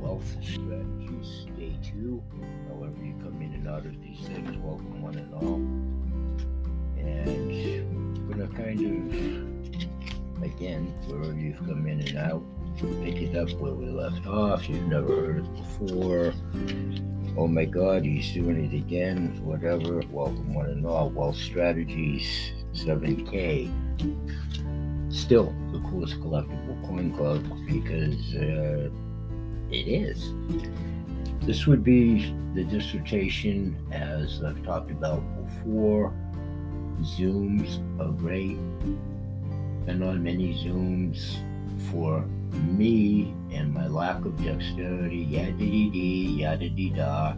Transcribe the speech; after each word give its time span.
Wealth 0.00 0.36
Strategies 0.42 1.46
Day 1.56 1.78
2. 1.84 2.22
However, 2.68 2.96
you 3.00 3.14
come 3.22 3.40
in 3.40 3.54
and 3.54 3.68
out 3.68 3.86
of 3.86 4.00
these 4.00 4.26
things, 4.26 4.56
welcome 4.58 5.00
one 5.00 5.14
and 5.14 5.32
all. 5.34 5.54
And 6.98 8.28
we're 8.28 8.44
to 8.44 8.52
kind 8.54 8.80
of, 8.80 10.42
again, 10.42 10.92
wherever 11.06 11.32
you've 11.32 11.58
come 11.58 11.86
in 11.86 12.00
and 12.00 12.18
out, 12.18 12.42
pick 13.04 13.22
it 13.22 13.36
up 13.36 13.50
where 13.60 13.72
we 13.72 13.86
left 13.86 14.26
off. 14.26 14.68
You've 14.68 14.88
never 14.88 15.14
heard 15.14 15.44
it 15.44 15.54
before. 15.54 16.34
Oh 17.36 17.46
my 17.46 17.64
God, 17.64 18.04
he's 18.04 18.32
doing 18.32 18.64
it 18.64 18.74
again. 18.74 19.40
Whatever. 19.44 20.02
Welcome 20.10 20.54
one 20.54 20.66
and 20.66 20.84
all. 20.84 21.10
Wealth 21.10 21.36
Strategies 21.36 22.52
7K 22.74 23.70
still 25.12 25.54
the 25.72 25.80
coolest 25.88 26.20
collectible 26.20 26.80
coin 26.86 27.12
club 27.12 27.42
because 27.66 28.34
uh, 28.34 28.90
it 29.70 29.88
is. 29.88 30.32
This 31.40 31.66
would 31.66 31.82
be 31.82 32.34
the 32.54 32.64
dissertation, 32.64 33.76
as 33.90 34.42
I've 34.44 34.62
talked 34.64 34.90
about 34.90 35.22
before. 35.44 36.14
Zooms 37.00 37.80
are 38.00 38.12
great, 38.12 38.58
and 39.88 40.04
on 40.04 40.22
many 40.22 40.54
Zooms 40.62 41.36
for 41.90 42.20
me 42.52 43.34
and 43.50 43.72
my 43.72 43.88
lack 43.88 44.24
of 44.24 44.36
dexterity, 44.44 45.16
yada 45.16 45.52
dee 45.52 45.90
dee, 45.90 46.42
yada 46.42 46.68
dee 46.68 46.90
da. 46.90 47.34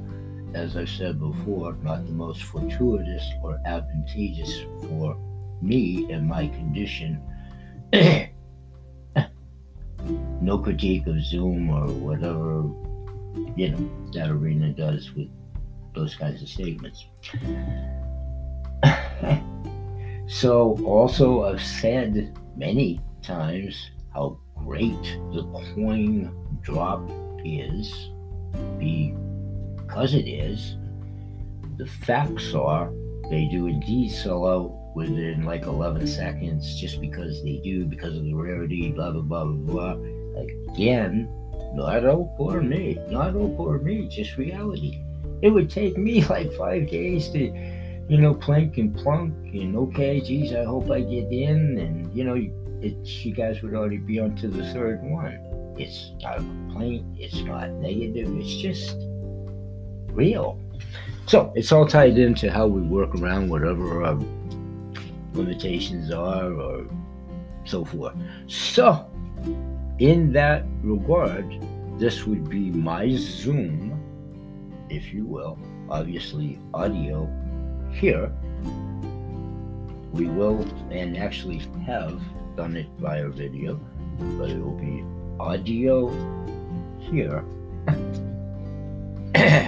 As 0.53 0.77
I 0.77 0.85
said 0.85 1.19
before, 1.19 1.77
not 1.83 2.05
the 2.05 2.13
most 2.13 2.43
fortuitous 2.43 3.25
or 3.43 3.59
advantageous 3.65 4.65
for 4.83 5.17
me 5.63 6.13
and 6.13 6.29
my 6.29 6.49
condition 6.49 7.21
no 10.41 10.59
critique 10.59 11.07
of 11.07 11.23
Zoom 11.23 11.71
or 11.71 11.87
whatever, 11.87 12.65
you 13.57 13.71
know, 13.71 14.11
that 14.13 14.31
arena 14.31 14.71
does 14.71 15.13
with 15.15 15.29
those 15.95 16.17
kinds 16.17 16.43
of 16.43 16.49
statements. 16.49 17.07
so, 20.27 20.77
also, 20.85 21.45
I've 21.45 21.63
said 21.63 22.37
many 22.57 23.01
times 23.23 23.91
how 24.13 24.41
great 24.57 25.03
the 25.33 25.45
coin 25.75 26.35
drop 26.63 27.09
is 27.45 28.11
because 28.79 30.15
it 30.15 30.29
is. 30.29 30.77
The 31.77 31.87
facts 31.87 32.55
are 32.55 32.93
they 33.31 33.47
do 33.47 33.67
indeed 33.67 34.11
sell 34.11 34.47
out 34.47 34.84
within 34.95 35.45
like 35.45 35.65
11 35.65 36.07
seconds 36.07 36.81
just 36.81 37.01
because 37.01 37.43
they 37.43 37.57
do, 37.59 37.85
because 37.85 38.17
of 38.17 38.25
the 38.25 38.33
rarity, 38.33 38.93
blah, 38.93 39.11
blah, 39.11 39.23
blah, 39.23 39.45
blah, 39.45 39.95
blah. 39.95 40.73
Again, 40.73 41.29
not 41.75 42.07
all 42.07 42.33
poor 42.37 42.61
me, 42.61 42.99
not 43.09 43.35
all 43.35 43.55
poor 43.57 43.79
me, 43.79 44.09
just 44.09 44.37
reality. 44.37 45.01
It 45.43 45.51
would 45.51 45.69
take 45.69 45.99
me 45.99 46.25
like 46.29 46.53
five 46.55 46.89
days 46.89 47.29
to, 47.31 47.39
you 48.09 48.19
know, 48.19 48.35
plink 48.35 48.79
and 48.79 48.95
plunk 48.97 49.35
and 49.53 49.77
okay, 49.77 50.21
geez, 50.21 50.55
I 50.55 50.65
hope 50.65 50.91
I 50.91 51.01
get 51.01 51.31
in. 51.33 51.79
And, 51.79 52.17
you 52.17 52.25
know, 52.25 52.35
it, 52.35 52.95
you 53.05 53.35
guys 53.35 53.63
would 53.63 53.75
already 53.75 53.97
be 53.97 54.21
on 54.21 54.37
to 54.37 54.49
the 54.49 54.65
third 54.73 55.03
one. 55.03 55.41
It's 55.77 56.13
not 56.23 56.37
a 56.37 56.39
complaint, 56.39 57.05
it's 57.19 57.41
not 57.41 57.71
negative, 57.71 58.29
it's 58.37 58.55
just 58.57 58.97
real. 60.13 60.61
So 61.27 61.53
it's 61.57 61.73
all 61.73 61.87
tied 61.87 62.19
into 62.19 62.51
how 62.51 62.67
we 62.67 62.83
work 62.83 63.15
around 63.17 63.49
whatever 63.49 64.05
our 64.05 64.15
limitations 65.35 66.11
are 66.11 66.53
or 66.53 66.87
so 67.65 67.85
forth. 67.85 68.15
So, 68.47 69.07
in 69.99 70.33
that 70.33 70.65
regard, 70.83 71.47
this 71.99 72.27
would 72.27 72.49
be 72.49 72.71
my 72.71 73.15
Zoom, 73.17 74.01
if 74.89 75.13
you 75.13 75.25
will, 75.25 75.59
obviously 75.91 76.59
audio 76.73 77.29
here. 77.93 78.33
We 80.13 80.27
will, 80.27 80.61
and 80.91 81.17
actually 81.17 81.59
have 81.87 82.21
done 82.57 82.77
it 82.77 82.87
via 82.99 83.29
video, 83.29 83.81
but 84.39 84.51
it 84.51 84.59
will 84.59 84.79
be 84.79 85.05
audio 85.41 86.09
here 87.01 87.45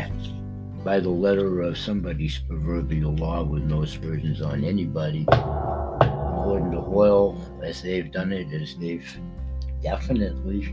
by 0.87 1.01
the 1.01 1.11
letter 1.11 1.63
of 1.63 1.77
somebody's 1.77 2.39
proverbial 2.39 3.13
law 3.17 3.43
with 3.43 3.65
no 3.65 3.83
aspersions 3.83 4.41
on 4.41 4.63
anybody. 4.63 5.27
According 5.33 6.71
to 6.71 6.81
Hoyle, 6.81 7.37
as 7.61 7.83
they've 7.83 8.13
done 8.13 8.33
it, 8.33 8.53
as 8.53 8.77
they've 8.77 9.19
definitely 9.83 10.73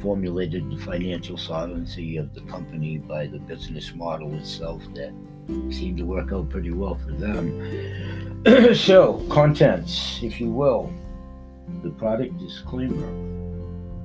formulated 0.00 0.68
the 0.68 0.76
financial 0.78 1.36
solvency 1.36 2.16
of 2.16 2.34
the 2.34 2.40
company 2.40 2.98
by 2.98 3.28
the 3.28 3.38
business 3.38 3.94
model 3.94 4.34
itself 4.34 4.82
that 4.94 5.14
seemed 5.70 5.98
to 5.98 6.04
work 6.04 6.32
out 6.32 6.50
pretty 6.50 6.72
well 6.72 6.96
for 6.96 7.12
them. 7.12 8.42
so, 8.74 9.24
contents, 9.30 10.18
if 10.20 10.40
you 10.40 10.50
will, 10.50 10.92
the 11.84 11.90
product 11.90 12.36
disclaimer 12.38 13.06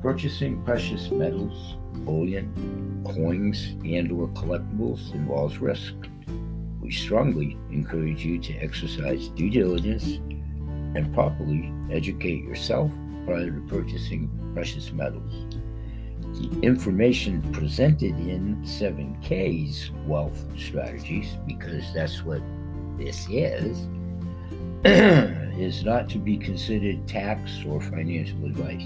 purchasing 0.03 0.61
precious 0.63 1.09
metals 1.09 1.75
bullion, 1.93 3.03
coins, 3.05 3.75
and 3.83 4.11
or 4.11 4.27
collectibles 4.29 5.13
involves 5.13 5.59
risk. 5.59 5.93
We 6.81 6.91
strongly 6.91 7.57
encourage 7.71 8.25
you 8.25 8.39
to 8.39 8.53
exercise 8.55 9.27
due 9.29 9.49
diligence 9.49 10.19
and 10.95 11.13
properly 11.13 11.71
educate 11.91 12.43
yourself 12.43 12.91
prior 13.25 13.51
to 13.51 13.61
purchasing 13.67 14.29
precious 14.53 14.91
metals. 14.91 15.55
The 16.21 16.59
information 16.61 17.41
presented 17.51 18.17
in 18.19 18.57
7K's 18.63 19.91
wealth 20.05 20.45
strategies, 20.57 21.37
because 21.45 21.93
that's 21.93 22.23
what 22.23 22.41
this 22.97 23.27
is, 23.29 23.87
is 24.85 25.83
not 25.83 26.07
to 26.09 26.17
be 26.17 26.37
considered 26.37 27.07
tax 27.07 27.63
or 27.67 27.81
financial 27.81 28.45
advice. 28.45 28.85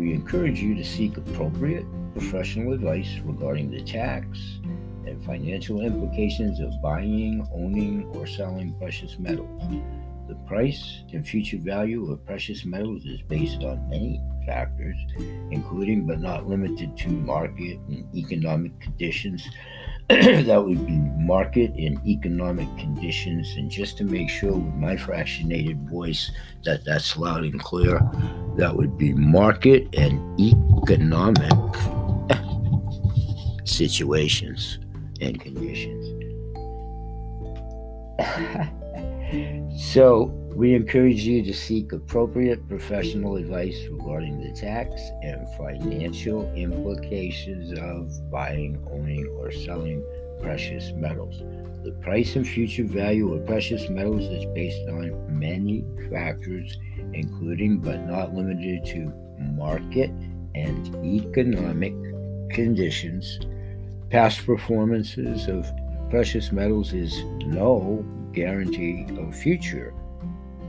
We 0.00 0.14
encourage 0.14 0.62
you 0.62 0.74
to 0.76 0.82
seek 0.82 1.18
appropriate 1.18 1.84
professional 2.14 2.72
advice 2.72 3.18
regarding 3.22 3.70
the 3.70 3.82
tax 3.82 4.38
and 5.06 5.22
financial 5.26 5.82
implications 5.82 6.58
of 6.58 6.72
buying, 6.80 7.46
owning, 7.52 8.04
or 8.14 8.26
selling 8.26 8.72
precious 8.78 9.18
metals. 9.18 9.62
The 10.26 10.36
price 10.46 11.02
and 11.12 11.28
future 11.28 11.58
value 11.58 12.10
of 12.10 12.24
precious 12.24 12.64
metals 12.64 13.04
is 13.04 13.20
based 13.28 13.62
on 13.62 13.90
many 13.90 14.22
factors, 14.46 14.96
including 15.50 16.06
but 16.06 16.18
not 16.18 16.48
limited 16.48 16.96
to 16.96 17.08
market 17.10 17.78
and 17.88 18.06
economic 18.16 18.80
conditions, 18.80 19.46
that 20.46 20.64
would 20.64 20.86
be 20.86 20.98
market 21.18 21.72
and 21.76 22.04
economic 22.04 22.66
conditions. 22.76 23.54
And 23.56 23.70
just 23.70 23.96
to 23.98 24.04
make 24.04 24.28
sure 24.28 24.52
with 24.52 24.74
my 24.74 24.96
fractionated 24.96 25.88
voice 25.88 26.32
that 26.64 26.84
that's 26.84 27.16
loud 27.16 27.44
and 27.44 27.60
clear, 27.60 28.00
that 28.56 28.74
would 28.74 28.98
be 28.98 29.12
market 29.12 29.86
and 29.96 30.40
economic 30.40 31.52
situations 33.64 34.80
and 35.20 35.40
conditions. 35.40 36.06
so, 39.92 40.39
we 40.60 40.74
encourage 40.74 41.22
you 41.22 41.42
to 41.42 41.54
seek 41.54 41.90
appropriate 41.90 42.68
professional 42.68 43.36
advice 43.36 43.78
regarding 43.90 44.38
the 44.42 44.52
tax 44.52 44.92
and 45.22 45.48
financial 45.56 46.52
implications 46.52 47.72
of 47.78 48.30
buying, 48.30 48.78
owning, 48.92 49.26
or 49.38 49.50
selling 49.50 50.04
precious 50.38 50.92
metals. 50.92 51.38
The 51.82 51.92
price 52.02 52.36
and 52.36 52.46
future 52.46 52.84
value 52.84 53.32
of 53.32 53.46
precious 53.46 53.88
metals 53.88 54.24
is 54.24 54.44
based 54.54 54.86
on 54.90 55.38
many 55.38 55.82
factors, 56.10 56.76
including 57.14 57.78
but 57.78 58.06
not 58.06 58.34
limited 58.34 58.84
to 58.84 59.10
market 59.38 60.10
and 60.54 60.94
economic 61.02 61.94
conditions. 62.50 63.40
Past 64.10 64.44
performances 64.44 65.48
of 65.48 65.66
precious 66.10 66.52
metals 66.52 66.92
is 66.92 67.18
no 67.46 68.04
guarantee 68.34 69.06
of 69.16 69.34
future 69.34 69.94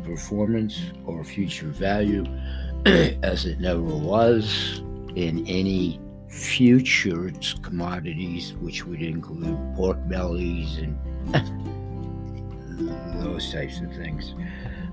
performance 0.03 0.80
or 1.06 1.24
future 1.24 1.68
value, 1.68 2.25
as 2.86 3.45
it 3.45 3.59
never 3.59 3.81
was 3.81 4.81
in 5.15 5.45
any 5.48 6.00
futures 6.27 7.56
commodities, 7.62 8.53
which 8.62 8.86
would 8.86 9.01
include 9.01 9.57
pork 9.75 9.98
bellies 10.07 10.77
and 10.77 10.98
those 13.21 13.51
types 13.51 13.81
of 13.81 13.94
things. 13.95 14.33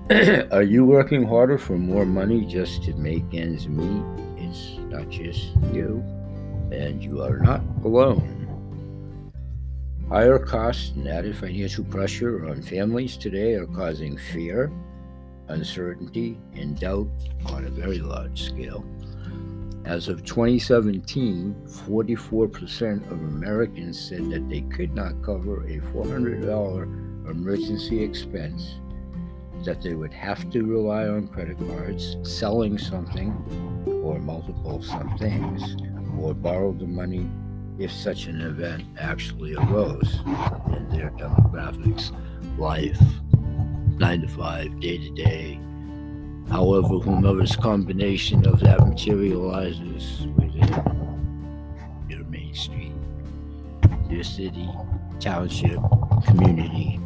Are 0.51 0.63
you 0.63 0.85
working 0.85 1.23
harder 1.23 1.57
for 1.57 1.77
more 1.77 2.05
money 2.05 2.45
just 2.45 2.83
to 2.83 2.93
make 2.95 3.23
ends 3.33 3.67
meet? 3.67 4.03
It's 4.37 4.77
not 4.89 5.09
just 5.09 5.55
you, 5.71 6.03
and 6.71 7.03
you 7.03 7.21
are 7.21 7.37
not 7.37 7.61
alone. 7.83 8.35
Higher 10.09 10.39
costs 10.39 10.93
and 10.95 11.07
added 11.07 11.37
financial 11.37 11.83
pressure 11.83 12.49
on 12.49 12.63
families 12.63 13.15
today 13.15 13.53
are 13.53 13.67
causing 13.67 14.17
fear, 14.17 14.71
uncertainty, 15.49 16.39
and 16.55 16.79
doubt 16.79 17.07
on 17.47 17.65
a 17.65 17.69
very 17.69 17.99
large 17.99 18.43
scale. 18.43 18.85
As 19.85 20.07
of 20.07 20.23
2017, 20.23 21.55
44% 21.67 23.11
of 23.11 23.19
Americans 23.19 23.99
said 23.99 24.29
that 24.29 24.47
they 24.47 24.61
could 24.61 24.93
not 24.93 25.21
cover 25.23 25.63
a 25.63 25.79
$400 25.93 27.29
emergency 27.29 28.03
expense, 28.03 28.75
that 29.65 29.81
they 29.81 29.95
would 29.95 30.13
have 30.13 30.49
to 30.51 30.63
rely 30.63 31.07
on 31.07 31.27
credit 31.27 31.57
cards, 31.57 32.17
selling 32.23 32.77
something 32.77 33.31
or 34.03 34.19
multiple 34.19 34.81
somethings, 34.81 35.75
or 36.19 36.33
borrow 36.33 36.71
the 36.73 36.87
money 36.87 37.29
if 37.79 37.91
such 37.91 38.25
an 38.27 38.41
event 38.41 38.83
actually 38.99 39.55
arose 39.55 40.19
in 40.75 40.89
their 40.89 41.11
demographics, 41.11 42.11
life, 42.57 43.01
nine 43.99 44.21
to 44.21 44.27
five, 44.27 44.79
day 44.79 44.97
to 44.97 45.09
day, 45.11 45.59
However, 46.49 46.97
whomever's 46.97 47.55
combination 47.55 48.47
of 48.47 48.59
that 48.61 48.79
materializes 48.79 50.25
within 50.35 50.67
your 52.09 52.23
main 52.23 52.55
street, 52.55 52.91
your 54.09 54.23
city, 54.23 54.67
township, 55.19 55.79
community, 56.25 56.99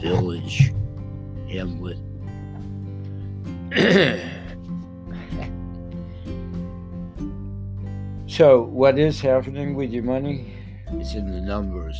village, 0.00 0.72
hamlet. 1.50 1.98
so, 8.26 8.62
what 8.62 8.98
is 8.98 9.20
happening 9.20 9.74
with 9.74 9.90
your 9.90 10.04
money? 10.04 10.54
It's 10.92 11.14
in 11.14 11.30
the 11.30 11.42
numbers, 11.42 11.98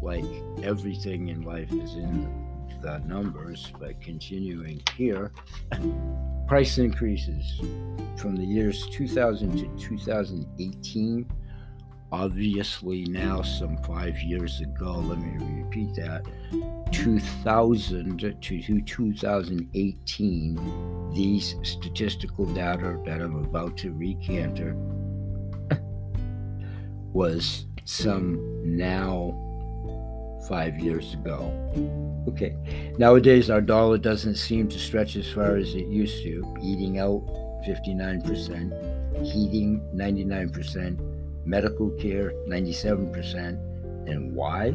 like 0.00 0.24
everything 0.62 1.28
in 1.28 1.42
life 1.42 1.70
is 1.70 1.96
in 1.96 2.47
the 2.80 2.98
numbers, 3.00 3.72
by 3.80 3.94
continuing 4.00 4.80
here, 4.96 5.32
price 6.48 6.78
increases 6.78 7.60
from 8.16 8.36
the 8.36 8.44
years 8.44 8.86
2000 8.92 9.58
to 9.58 9.68
2018. 9.78 11.26
Obviously, 12.10 13.04
now 13.04 13.42
some 13.42 13.76
five 13.78 14.18
years 14.20 14.60
ago, 14.60 14.94
let 14.94 15.18
me 15.18 15.62
repeat 15.62 15.94
that 15.96 16.24
2000 16.90 18.18
to 18.18 18.80
2018, 18.80 21.12
these 21.14 21.54
statistical 21.62 22.46
data 22.46 22.98
that 23.04 23.20
I'm 23.20 23.44
about 23.44 23.76
to 23.78 23.92
recanter 23.92 24.74
was 27.12 27.66
some 27.84 28.40
now 28.64 29.34
five 30.48 30.78
years 30.78 31.12
ago. 31.12 31.52
Okay, 32.28 32.54
nowadays 32.98 33.48
our 33.48 33.62
dollar 33.62 33.96
doesn't 33.96 34.34
seem 34.34 34.68
to 34.68 34.78
stretch 34.78 35.16
as 35.16 35.26
far 35.26 35.56
as 35.56 35.74
it 35.74 35.86
used 35.86 36.22
to. 36.24 36.44
Eating 36.62 36.98
out 36.98 37.24
59%, 37.66 39.24
heating 39.24 39.80
99%, 39.94 41.46
medical 41.46 41.88
care 41.92 42.32
97%. 42.46 44.08
And 44.08 44.34
why? 44.34 44.66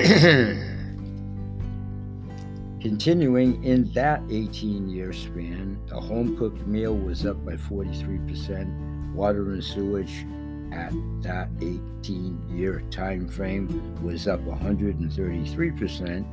Continuing 2.81 3.63
in 3.63 3.85
that 3.93 4.21
18 4.31 4.89
year 4.89 5.13
span, 5.13 5.81
a 5.93 6.01
home 6.01 6.37
cooked 6.37 6.67
meal 6.67 6.97
was 6.97 7.25
up 7.25 7.45
by 7.45 7.53
43%, 7.53 9.15
water 9.15 9.53
and 9.53 9.63
sewage 9.63 10.27
at 10.73 10.93
that 11.23 11.49
18 11.61 12.49
year 12.51 12.83
time 12.91 13.29
frame 13.29 14.03
was 14.03 14.27
up 14.27 14.41
133%, 14.41 16.27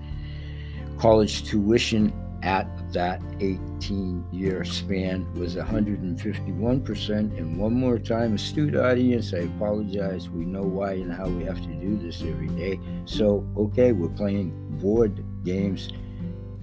college 0.97 1.44
tuition 1.44 2.11
at 2.43 2.67
that 2.91 3.21
18 3.39 4.25
year 4.31 4.65
span 4.65 5.33
was 5.33 5.55
151%. 5.55 7.09
And 7.09 7.57
one 7.57 7.73
more 7.73 7.97
time, 7.97 8.35
astute 8.35 8.75
audience, 8.75 9.33
I 9.33 9.39
apologize. 9.39 10.29
We 10.29 10.43
know 10.45 10.63
why 10.63 10.93
and 10.93 11.11
how 11.11 11.29
we 11.29 11.45
have 11.45 11.61
to 11.61 11.73
do 11.73 11.97
this 11.97 12.21
every 12.21 12.49
day. 12.49 12.79
So, 13.05 13.47
okay, 13.57 13.93
we're 13.93 14.09
playing 14.09 14.51
board 14.79 15.23
games. 15.43 15.89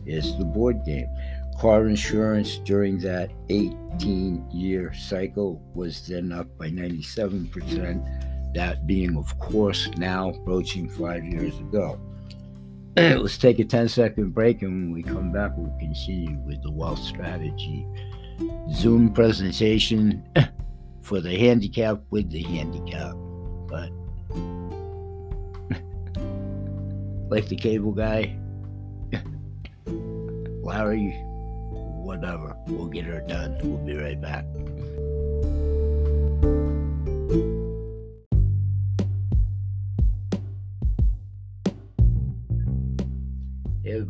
Is 0.07 0.37
the 0.39 0.45
board 0.45 0.85
game. 0.85 1.07
Car 1.59 1.87
insurance 1.87 2.59
during 2.59 2.99
that 3.01 3.31
18 3.49 4.51
year 4.51 4.93
cycle 4.93 5.63
was 5.75 6.07
then 6.07 6.33
up 6.33 6.47
by 6.59 6.69
97%. 6.71 8.55
That 8.55 8.87
being, 8.87 9.17
of 9.17 9.39
course, 9.39 9.89
now 9.97 10.31
approaching 10.31 10.89
five 10.89 11.25
years 11.25 11.57
ago. 11.61 12.01
Let's 12.97 13.39
take 13.39 13.61
a 13.61 13.65
10 13.65 13.89
second 13.89 14.35
break, 14.35 14.63
and 14.63 14.73
when 14.73 14.93
we 14.93 15.03
come 15.03 15.33
back, 15.33 15.53
we'll 15.57 15.77
continue 15.79 16.39
with 16.41 16.63
the 16.63 16.71
wealth 16.71 16.99
strategy 16.99 17.87
Zoom 18.73 19.13
presentation 19.13 20.25
for 21.03 21.21
the 21.21 21.37
handicap 21.37 22.01
with 22.11 22.31
the 22.31 22.43
handicap. 22.43 23.15
But 23.69 23.91
like 27.31 27.49
the 27.49 27.57
cable 27.57 27.93
guy, 27.93 28.37
Larry, 29.87 31.11
whatever, 32.03 32.57
we'll 32.67 32.87
get 32.87 33.05
her 33.05 33.21
done. 33.21 33.59
We'll 33.63 33.79
be 33.79 33.97
right 33.97 34.21
back. 34.21 34.45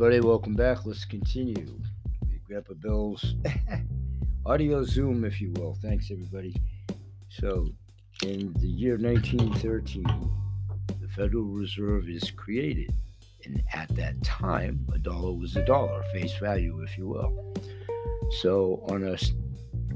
Everybody. 0.02 0.26
Welcome 0.26 0.54
back. 0.54 0.86
Let's 0.86 1.04
continue. 1.04 1.78
Grandpa 2.46 2.72
Bill's 2.72 3.34
audio 4.46 4.82
Zoom, 4.82 5.26
if 5.26 5.42
you 5.42 5.52
will. 5.56 5.76
Thanks, 5.82 6.10
everybody. 6.10 6.56
So, 7.28 7.68
in 8.24 8.54
the 8.60 8.66
year 8.66 8.96
1913, 8.96 10.04
the 11.02 11.08
Federal 11.08 11.44
Reserve 11.44 12.08
is 12.08 12.30
created. 12.30 12.94
And 13.44 13.62
at 13.74 13.94
that 13.96 14.24
time, 14.24 14.86
a 14.94 14.98
dollar 14.98 15.34
was 15.34 15.56
a 15.56 15.66
dollar, 15.66 16.02
face 16.14 16.34
value, 16.38 16.80
if 16.80 16.96
you 16.96 17.06
will. 17.06 17.54
So, 18.40 18.82
on 18.88 19.04
a 19.04 19.18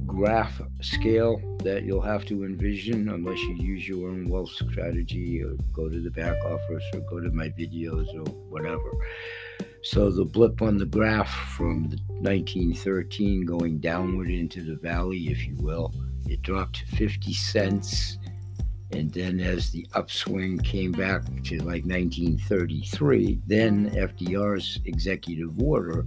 graph 0.06 0.60
scale 0.82 1.40
that 1.62 1.84
you'll 1.84 2.02
have 2.02 2.26
to 2.26 2.44
envision 2.44 3.08
unless 3.08 3.40
you 3.40 3.54
use 3.54 3.88
your 3.88 4.10
own 4.10 4.28
wealth 4.28 4.50
strategy 4.50 5.42
or 5.42 5.54
go 5.72 5.88
to 5.88 5.98
the 5.98 6.10
back 6.10 6.36
office 6.44 6.84
or 6.92 7.00
go 7.08 7.20
to 7.20 7.30
my 7.30 7.48
videos 7.48 8.14
or 8.14 8.30
whatever. 8.50 8.90
So 9.84 10.10
the 10.10 10.24
blip 10.24 10.62
on 10.62 10.78
the 10.78 10.86
graph 10.86 11.30
from 11.56 11.90
1913 12.08 13.44
going 13.44 13.80
downward 13.80 14.30
into 14.30 14.62
the 14.62 14.76
valley, 14.76 15.28
if 15.28 15.46
you 15.46 15.56
will, 15.56 15.92
it 16.26 16.40
dropped 16.40 16.84
50 16.96 17.34
cents. 17.34 18.16
And 18.92 19.12
then 19.12 19.40
as 19.40 19.72
the 19.72 19.86
upswing 19.92 20.58
came 20.58 20.92
back 20.92 21.22
to 21.44 21.58
like 21.58 21.84
1933, 21.84 23.42
then 23.46 23.90
FDR's 23.90 24.80
executive 24.86 25.60
order 25.60 26.06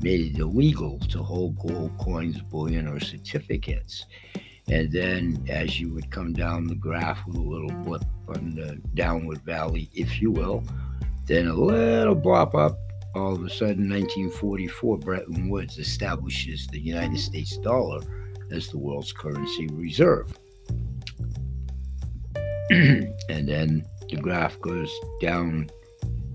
made 0.00 0.20
it 0.20 0.38
illegal 0.38 1.00
to 1.00 1.20
hold 1.20 1.58
gold 1.58 1.98
coins, 1.98 2.40
bullion, 2.42 2.86
or 2.86 3.00
certificates. 3.00 4.06
And 4.68 4.92
then 4.92 5.44
as 5.48 5.80
you 5.80 5.92
would 5.94 6.12
come 6.12 6.32
down 6.32 6.68
the 6.68 6.76
graph 6.76 7.26
with 7.26 7.36
a 7.36 7.40
little 7.40 7.72
blip 7.82 8.04
on 8.28 8.54
the 8.54 8.80
downward 8.94 9.42
valley, 9.42 9.90
if 9.94 10.22
you 10.22 10.30
will, 10.30 10.62
Then 11.26 11.48
a 11.48 11.54
little 11.54 12.14
blop 12.14 12.54
up. 12.54 12.85
All 13.16 13.32
of 13.32 13.42
a 13.42 13.48
sudden, 13.48 13.88
1944, 13.88 14.98
Bretton 14.98 15.48
Woods 15.48 15.78
establishes 15.78 16.66
the 16.66 16.78
United 16.78 17.18
States 17.18 17.56
dollar 17.56 18.02
as 18.52 18.68
the 18.68 18.76
world's 18.76 19.10
currency 19.10 19.68
reserve. 19.68 20.38
and 22.70 23.48
then 23.48 23.86
the 24.10 24.16
graph 24.20 24.60
goes 24.60 24.92
down, 25.22 25.70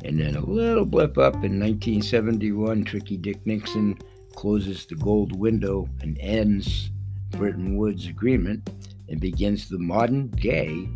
and 0.03 0.19
then 0.19 0.35
a 0.35 0.43
little 0.43 0.85
blip 0.85 1.19
up 1.19 1.35
in 1.35 1.59
1971. 1.59 2.83
Tricky 2.83 3.15
Dick 3.15 3.45
Nixon 3.45 3.99
closes 4.33 4.87
the 4.87 4.95
gold 4.95 5.37
window 5.37 5.87
and 6.01 6.17
ends 6.19 6.89
Bretton 7.29 7.77
Woods 7.77 8.07
agreement 8.07 8.71
and 9.07 9.21
begins 9.21 9.69
the 9.69 9.77
modern 9.77 10.29
day 10.29 10.89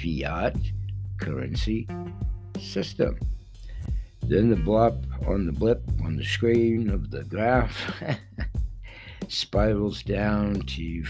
fiat 0.00 0.56
currency 1.20 1.86
system. 2.58 3.18
Then 4.28 4.50
the 4.50 4.56
blop 4.56 5.04
on 5.28 5.46
the 5.46 5.52
blip 5.52 5.80
on 6.04 6.16
the 6.16 6.24
screen 6.24 6.90
of 6.90 7.12
the 7.12 7.22
graph 7.22 7.94
spirals 9.28 10.02
down 10.02 10.62
to 10.62 11.04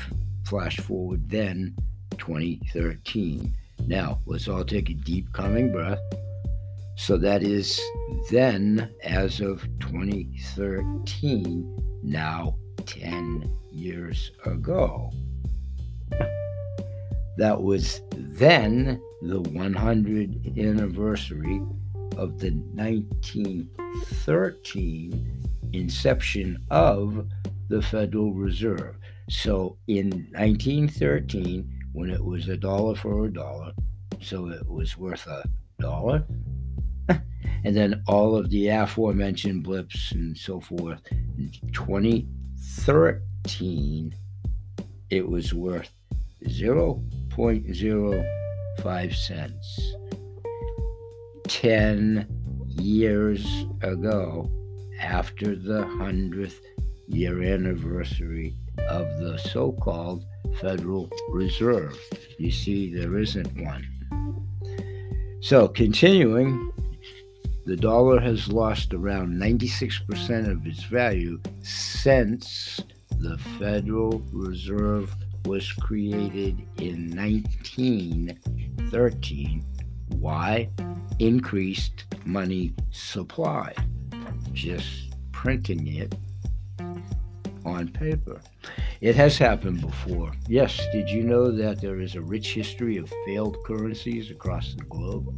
flash 0.45 0.77
forward 0.77 1.31
then 1.31 1.75
2013. 2.19 3.55
Now, 3.87 4.21
let's 4.27 4.49
all 4.49 4.65
take 4.65 4.91
a 4.91 4.95
deep 4.95 5.33
calming 5.33 5.73
breath. 5.73 6.01
So 6.97 7.17
that 7.17 7.43
is 7.43 7.81
then, 8.31 8.91
as 9.03 9.41
of 9.41 9.63
2013, 9.81 12.01
now 12.03 12.55
10 12.85 13.51
years 13.71 14.31
ago. 14.45 15.11
That 17.39 17.63
was 17.63 18.03
then 18.13 19.01
the 19.23 19.41
100th 19.43 20.59
anniversary 20.59 21.63
of 22.17 22.39
the 22.39 22.51
1913 22.75 25.43
inception 25.73 26.65
of 26.71 27.27
the 27.69 27.83
Federal 27.83 28.33
Reserve. 28.33 28.97
So 29.29 29.77
in 29.89 30.29
1913, 30.33 31.69
when 31.93 32.11
it 32.11 32.25
was 32.25 32.49
a 32.49 32.57
dollar 32.57 32.95
for 32.95 33.27
a 33.27 33.33
dollar, 33.33 33.73
so 34.21 34.49
it 34.49 34.69
was 34.69 34.97
worth 34.97 35.27
a 35.27 35.43
dollar. 35.81 36.25
and 37.09 37.77
then 37.77 38.05
all 38.07 38.37
of 38.37 38.49
the 38.51 38.69
aforementioned 38.69 39.65
blips 39.65 40.13
and 40.13 40.37
so 40.37 40.61
forth. 40.61 41.01
In 41.11 41.51
2013, 41.73 44.15
it 45.11 45.29
was 45.29 45.53
worth 45.55 45.91
0.05 46.45 49.15
cents. 49.15 49.95
10 51.49 52.27
years 52.79 53.67
ago, 53.83 54.51
after 55.01 55.55
the 55.55 55.85
100th 55.85 56.61
year 57.09 57.43
anniversary 57.43 58.57
of 58.89 59.07
the 59.19 59.37
so 59.39 59.73
called 59.73 60.25
Federal 60.61 61.11
Reserve. 61.31 61.99
You 62.39 62.51
see, 62.51 62.95
there 62.95 63.19
isn't 63.19 63.55
one. 63.63 63.87
So, 65.41 65.69
continuing, 65.69 66.73
the 67.67 67.77
dollar 67.77 68.19
has 68.21 68.49
lost 68.49 68.95
around 68.95 69.35
96% 69.35 70.51
of 70.51 70.67
its 70.67 70.85
value 70.85 71.39
since 71.63 72.81
the 73.19 73.37
Federal 73.59 74.23
Reserve 74.33 75.15
was 75.45 75.71
created 75.73 76.59
in 76.79 77.15
1913. 77.15 79.65
Why? 80.09 80.71
Increased 81.19 82.05
money 82.25 82.75
supply. 82.91 83.75
Just 84.53 85.15
printing 85.33 85.87
it 85.87 86.15
on 87.65 87.89
paper. 87.89 88.41
It 89.01 89.15
has 89.17 89.37
happened 89.37 89.81
before. 89.81 90.33
Yes, 90.49 90.81
did 90.93 91.11
you 91.11 91.23
know 91.23 91.51
that 91.51 91.81
there 91.81 92.01
is 92.01 92.15
a 92.15 92.21
rich 92.21 92.55
history 92.55 92.97
of 92.97 93.13
failed 93.27 93.59
currencies 93.65 94.31
across 94.31 94.75
the 94.75 94.85
globe, 94.85 95.35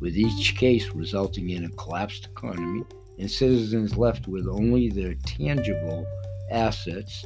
with 0.00 0.16
each 0.16 0.56
case 0.56 0.90
resulting 0.90 1.50
in 1.50 1.64
a 1.64 1.70
collapsed 1.70 2.26
economy 2.26 2.84
and 3.18 3.30
citizens 3.30 3.96
left 3.96 4.28
with 4.28 4.46
only 4.46 4.90
their 4.90 5.14
tangible 5.26 6.06
assets? 6.50 7.24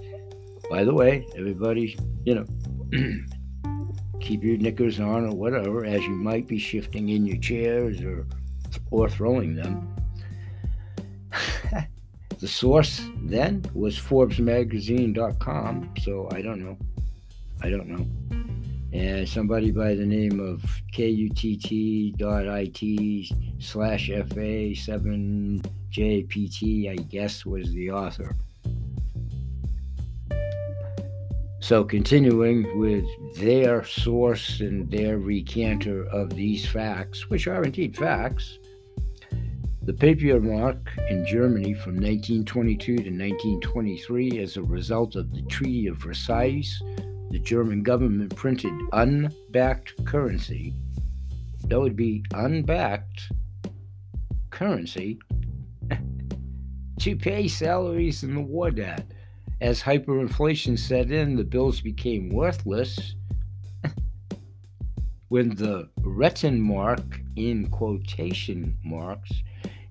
By 0.70 0.84
the 0.84 0.94
way, 0.94 1.26
everybody, 1.36 1.98
you 2.24 2.34
know, 2.34 2.46
keep 4.22 4.42
your 4.42 4.56
knickers 4.56 5.00
on 5.00 5.26
or 5.26 5.34
whatever, 5.34 5.84
as 5.84 6.02
you 6.02 6.10
might 6.10 6.46
be 6.46 6.58
shifting 6.58 7.10
in 7.10 7.26
your 7.26 7.38
chairs 7.38 8.00
or 8.00 8.26
or 8.90 9.08
throwing 9.08 9.54
them. 9.54 9.94
The 12.42 12.48
source 12.48 13.00
then 13.22 13.64
was 13.72 13.96
ForbesMagazine.com, 13.96 15.94
so 16.00 16.28
I 16.32 16.42
don't 16.42 16.58
know. 16.58 16.76
I 17.62 17.70
don't 17.70 17.86
know. 17.86 18.04
And 18.92 19.28
somebody 19.28 19.70
by 19.70 19.94
the 19.94 20.04
name 20.04 20.40
of 20.40 20.60
kutt.it 20.92 22.16
slash 23.60 24.08
FA7JPT, 24.08 26.90
I 26.90 26.96
guess, 26.96 27.46
was 27.46 27.72
the 27.72 27.92
author. 27.92 28.34
So, 31.62 31.84
continuing 31.84 32.76
with 32.76 33.06
their 33.36 33.84
source 33.84 34.58
and 34.58 34.90
their 34.90 35.18
recanter 35.18 36.04
of 36.06 36.30
these 36.30 36.66
facts, 36.66 37.30
which 37.30 37.46
are 37.46 37.62
indeed 37.62 37.96
facts, 37.96 38.58
the 39.80 39.92
papier 39.92 40.40
mark 40.40 40.90
in 41.08 41.24
Germany 41.24 41.72
from 41.74 41.94
1922 41.94 42.96
to 42.96 43.02
1923, 43.02 44.40
as 44.40 44.56
a 44.56 44.62
result 44.62 45.14
of 45.14 45.32
the 45.32 45.42
Treaty 45.42 45.86
of 45.86 45.98
Versailles, 45.98 46.82
the 47.30 47.38
German 47.38 47.84
government 47.84 48.34
printed 48.34 48.72
unbacked 48.92 50.04
currency. 50.04 50.74
That 51.68 51.78
would 51.78 51.94
be 51.94 52.24
unbacked 52.34 53.30
currency 54.50 55.20
to 56.98 57.16
pay 57.16 57.46
salaries 57.46 58.24
in 58.24 58.34
the 58.34 58.40
war 58.40 58.72
debt. 58.72 59.06
As 59.62 59.80
hyperinflation 59.80 60.76
set 60.76 61.12
in, 61.12 61.36
the 61.36 61.44
bills 61.44 61.80
became 61.80 62.30
worthless. 62.30 63.14
when 65.28 65.50
the 65.50 65.88
Rentenmark, 66.00 67.04
in 67.36 67.70
quotation 67.70 68.76
marks, 68.84 69.30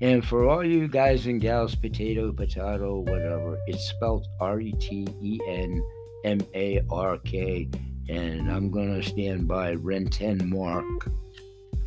and 0.01 0.25
for 0.25 0.49
all 0.49 0.61
you 0.61 0.89
guys 0.89 1.25
and 1.25 1.39
gals, 1.39 1.73
potato, 1.73 2.33
potato, 2.33 2.99
whatever, 2.99 3.57
it's 3.65 3.87
spelled 3.87 4.27
R 4.41 4.59
E 4.59 4.73
T 4.73 5.07
E 5.21 5.39
N 5.47 5.81
M 6.25 6.41
A 6.53 6.81
R 6.89 7.17
K. 7.19 7.69
And 8.09 8.51
I'm 8.51 8.71
going 8.71 8.93
to 8.93 9.07
stand 9.07 9.47
by 9.47 9.75
Renten 9.75 10.49
Mark 10.49 11.09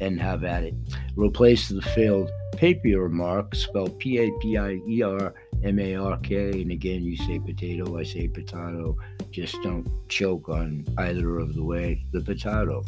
and 0.01 0.19
have 0.19 0.43
at 0.43 0.65
it. 0.65 0.75
Replace 1.17 1.69
the 1.69 1.83
failed 1.83 2.31
papier 2.57 3.11
mark, 3.11 3.55
spelled 3.55 3.99
P 3.99 4.21
A 4.21 4.31
P 4.41 4.57
I 4.57 4.81
E 4.89 5.03
R 5.03 5.35
M 5.65 5.79
A 5.79 5.97
R 5.97 6.19
K. 6.19 6.63
And 6.63 6.71
again, 6.71 7.03
you 7.03 7.17
say 7.17 7.39
potato, 7.39 7.99
I 7.99 8.05
say 8.05 8.29
potato. 8.29 8.97
Just 9.31 9.61
don't 9.63 9.89
choke 10.09 10.49
on 10.49 10.85
either 10.99 11.39
of 11.39 11.55
the 11.55 11.65
way 11.65 12.05
the 12.13 12.21
potato. 12.21 12.85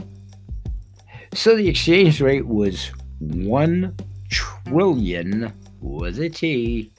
So 1.32 1.54
the 1.54 1.68
exchange 1.68 2.20
rate 2.20 2.44
was 2.44 2.90
1 3.20 3.96
trillion 4.30 5.52
with 5.80 6.18
a 6.18 6.28
T 6.28 6.90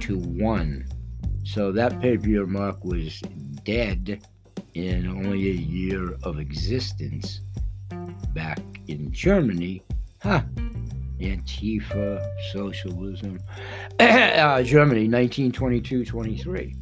to 0.00 0.18
1. 0.18 0.86
So 1.44 1.72
that 1.72 1.98
papier 1.98 2.46
mark 2.46 2.84
was 2.84 3.22
dead 3.64 4.22
in 4.74 5.06
only 5.08 5.48
a 5.48 5.54
year 5.54 6.12
of 6.22 6.38
existence 6.38 7.40
back 8.34 8.60
in 8.88 9.10
Germany. 9.10 9.82
Huh. 10.22 10.42
Antifa, 11.20 12.24
socialism. 12.52 13.38
uh, 14.00 14.62
Germany, 14.62 15.08
1922 15.08 16.04
23. 16.04 16.74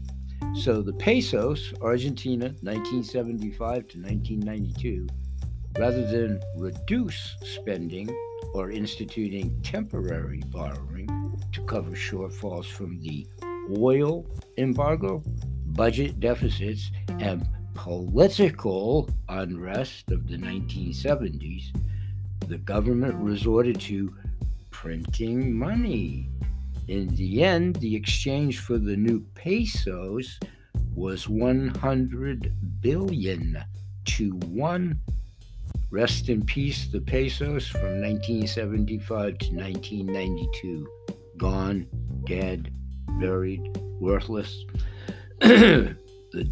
So 0.55 0.83
the 0.83 0.93
pesos, 0.93 1.73
Argentina, 1.83 2.47
1975 2.63 3.59
to 3.89 3.99
1992, 3.99 5.07
rather 5.79 6.07
than 6.07 6.41
reduce 6.57 7.37
spending, 7.43 8.09
or 8.55 8.71
instituting 8.71 9.61
temporary 9.63 10.43
borrowing 10.47 11.37
to 11.53 11.63
cover 11.65 11.91
shortfalls 11.91 12.67
from 12.67 13.01
the 13.01 13.27
oil 13.79 14.27
embargo, 14.57 15.23
budget 15.67 16.21
deficits, 16.21 16.91
and 17.21 17.47
political 17.75 19.09
unrest 19.29 20.11
of 20.11 20.27
the 20.27 20.37
1970s, 20.37 21.65
the 22.49 22.59
government 22.59 23.15
resorted 23.17 23.79
to 23.81 24.15
printing 24.77 25.57
money. 25.57 26.29
In 26.89 27.09
the 27.17 27.43
end, 27.43 27.77
the 27.77 27.97
exchange 27.97 28.59
for 28.59 28.77
the 28.79 28.97
new 28.97 29.21
pesos 29.35 30.39
was 30.95 31.29
100 31.29 32.53
billion 32.83 33.65
to 34.05 34.31
1 34.31 35.01
Rest 35.91 36.29
in 36.29 36.45
peace, 36.45 36.89
the 36.89 37.01
pesos 37.01 37.69
from 37.69 38.03
1975 38.03 39.39
to 39.39 39.55
1992. 39.55 40.87
Gone, 41.37 41.87
dead, 42.27 42.73
buried, 43.21 43.81
worthless. 44.01 44.65
the 45.41 45.97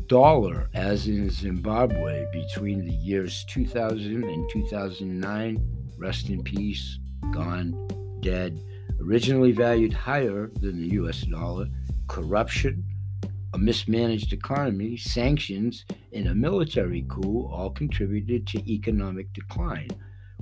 dollar, 0.06 0.70
as 0.72 1.08
in 1.08 1.28
Zimbabwe, 1.30 2.26
between 2.32 2.84
the 2.86 2.94
years 2.94 3.44
2000 3.48 4.22
and 4.22 4.50
2009, 4.52 5.58
rest 5.98 6.30
in 6.30 6.42
peace, 6.44 7.00
gone, 7.32 7.74
dead, 8.24 8.58
originally 9.00 9.52
valued 9.52 9.92
higher 9.92 10.50
than 10.60 10.80
the 10.80 10.88
US 10.94 11.20
dollar, 11.22 11.68
corruption, 12.08 12.82
a 13.52 13.58
mismanaged 13.58 14.32
economy, 14.32 14.96
sanctions, 14.96 15.84
and 16.12 16.26
a 16.26 16.34
military 16.34 17.04
coup 17.08 17.46
all 17.52 17.70
contributed 17.70 18.48
to 18.48 18.72
economic 18.72 19.32
decline. 19.34 19.90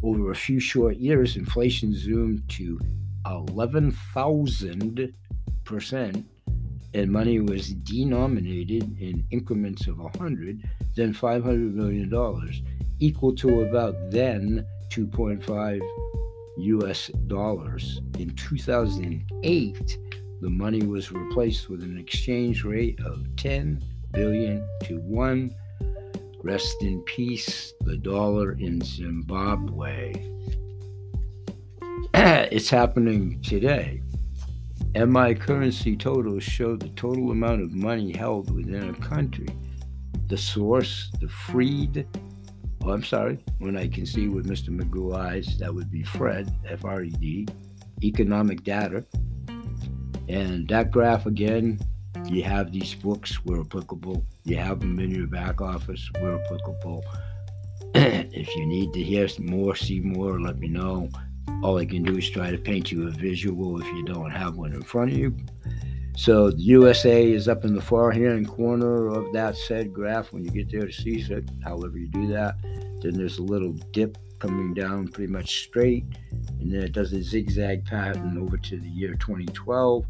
Over 0.03 0.31
a 0.31 0.37
few 0.37 0.59
short 0.61 0.97
years, 0.97 1.37
inflation 1.37 1.95
zoomed 1.95 2.49
to 2.51 2.81
11,000%, 3.27 6.25
and 6.95 7.11
money 7.11 7.41
was 7.41 7.75
denominated 7.75 8.97
in 9.01 9.25
increments 9.31 9.89
of 9.89 9.99
100, 9.99 10.63
then 10.95 11.13
$500 11.13 11.75
million, 11.75 12.09
equal 13.01 13.35
to 13.35 13.63
about 13.63 13.97
then 14.11 14.65
2.5 14.91 15.81
US 16.57 17.09
dollars. 17.27 18.01
In 18.19 18.31
2008, 18.31 19.99
the 20.41 20.51
money 20.51 20.83
was 20.83 21.13
replaced 21.13 21.69
with 21.69 21.83
an 21.83 21.99
exchange 21.99 22.65
rate 22.65 22.99
of 23.01 23.25
10 23.37 23.83
billion 24.13 24.67
to 24.85 24.99
1. 25.01 25.55
Rest 26.43 26.83
in 26.83 27.01
peace, 27.03 27.73
the 27.83 27.97
dollar 27.97 28.53
in 28.53 28.81
Zimbabwe. 28.81 30.13
it's 32.15 32.69
happening 32.69 33.41
today. 33.43 34.03
MI 34.95 35.35
currency 35.35 35.97
totals 35.97 36.43
show 36.43 36.77
the 36.77 36.91
total 36.91 37.31
amount 37.31 37.63
of 37.63 37.73
money 37.73 38.13
held 38.13 38.55
within 38.55 38.91
a 38.91 38.95
country. 38.95 39.49
The 40.29 40.37
source, 40.37 41.11
the 41.21 41.29
freed, 41.29 42.07
oh, 42.85 42.91
I'm 42.91 43.05
sorry, 43.05 43.39
when 43.59 43.77
I 43.77 43.89
can 43.89 44.07
see 44.07 44.29
with 44.29 44.47
Mr. 44.47 44.69
Magoo 44.69 45.17
eyes, 45.17 45.59
that 45.59 45.75
would 45.75 45.91
be 45.91 46.03
Fred, 46.03 46.55
F 46.69 46.85
R 46.85 47.03
E 47.03 47.11
D, 47.11 47.49
economic 48.03 48.65
data. 48.65 49.05
And 50.29 50.69
that 50.69 50.91
graph 50.91 51.27
again, 51.27 51.81
you 52.27 52.43
have 52.43 52.73
these 52.73 52.95
books 52.95 53.45
where 53.45 53.61
applicable, 53.61 54.25
you 54.45 54.57
have 54.57 54.81
them 54.81 54.99
in 54.99 55.11
your 55.11 55.27
back 55.27 55.61
office 55.61 56.09
where 56.21 56.43
applicable. 56.43 57.05
if 57.95 58.55
you 58.57 58.67
need 58.67 58.93
to 58.93 59.03
hear 59.03 59.29
more, 59.41 59.75
see 59.75 60.01
more, 60.01 60.41
let 60.41 60.59
me 60.59 60.69
know 60.69 61.09
all 61.63 61.79
I 61.79 61.85
can 61.85 62.03
do 62.03 62.19
is 62.19 62.29
try 62.29 62.51
to 62.51 62.59
paint 62.59 62.91
you 62.91 63.07
a 63.07 63.11
visual 63.11 63.81
if 63.81 63.87
you 63.87 64.05
don't 64.05 64.31
have 64.31 64.57
one 64.57 64.73
in 64.73 64.83
front 64.83 65.13
of 65.13 65.19
you. 65.19 65.37
So 66.15 66.51
the 66.51 66.63
USA 66.63 67.31
is 67.31 67.49
up 67.49 67.65
in 67.65 67.75
the 67.75 67.81
far 67.81 68.11
hand 68.11 68.47
corner 68.49 69.09
of 69.09 69.33
that 69.33 69.57
said 69.57 69.93
graph 69.93 70.33
when 70.33 70.45
you 70.45 70.51
get 70.51 70.71
there 70.71 70.87
to 70.87 70.93
see 70.93 71.21
it, 71.21 71.51
however 71.65 71.99
you 71.99 72.09
do 72.09 72.27
that. 72.29 72.57
Then 73.01 73.15
there's 73.15 73.39
a 73.39 73.43
little 73.43 73.73
dip 73.93 74.19
coming 74.39 74.75
down 74.75 75.09
pretty 75.09 75.33
much 75.33 75.65
straight, 75.65 76.05
and 76.61 76.73
then 76.73 76.83
it 76.83 76.93
does 76.93 77.13
a 77.13 77.23
zigzag 77.23 77.85
pattern 77.87 78.37
over 78.39 78.57
to 78.57 78.79
the 78.79 78.89
year 78.89 79.15
2012. 79.15 80.05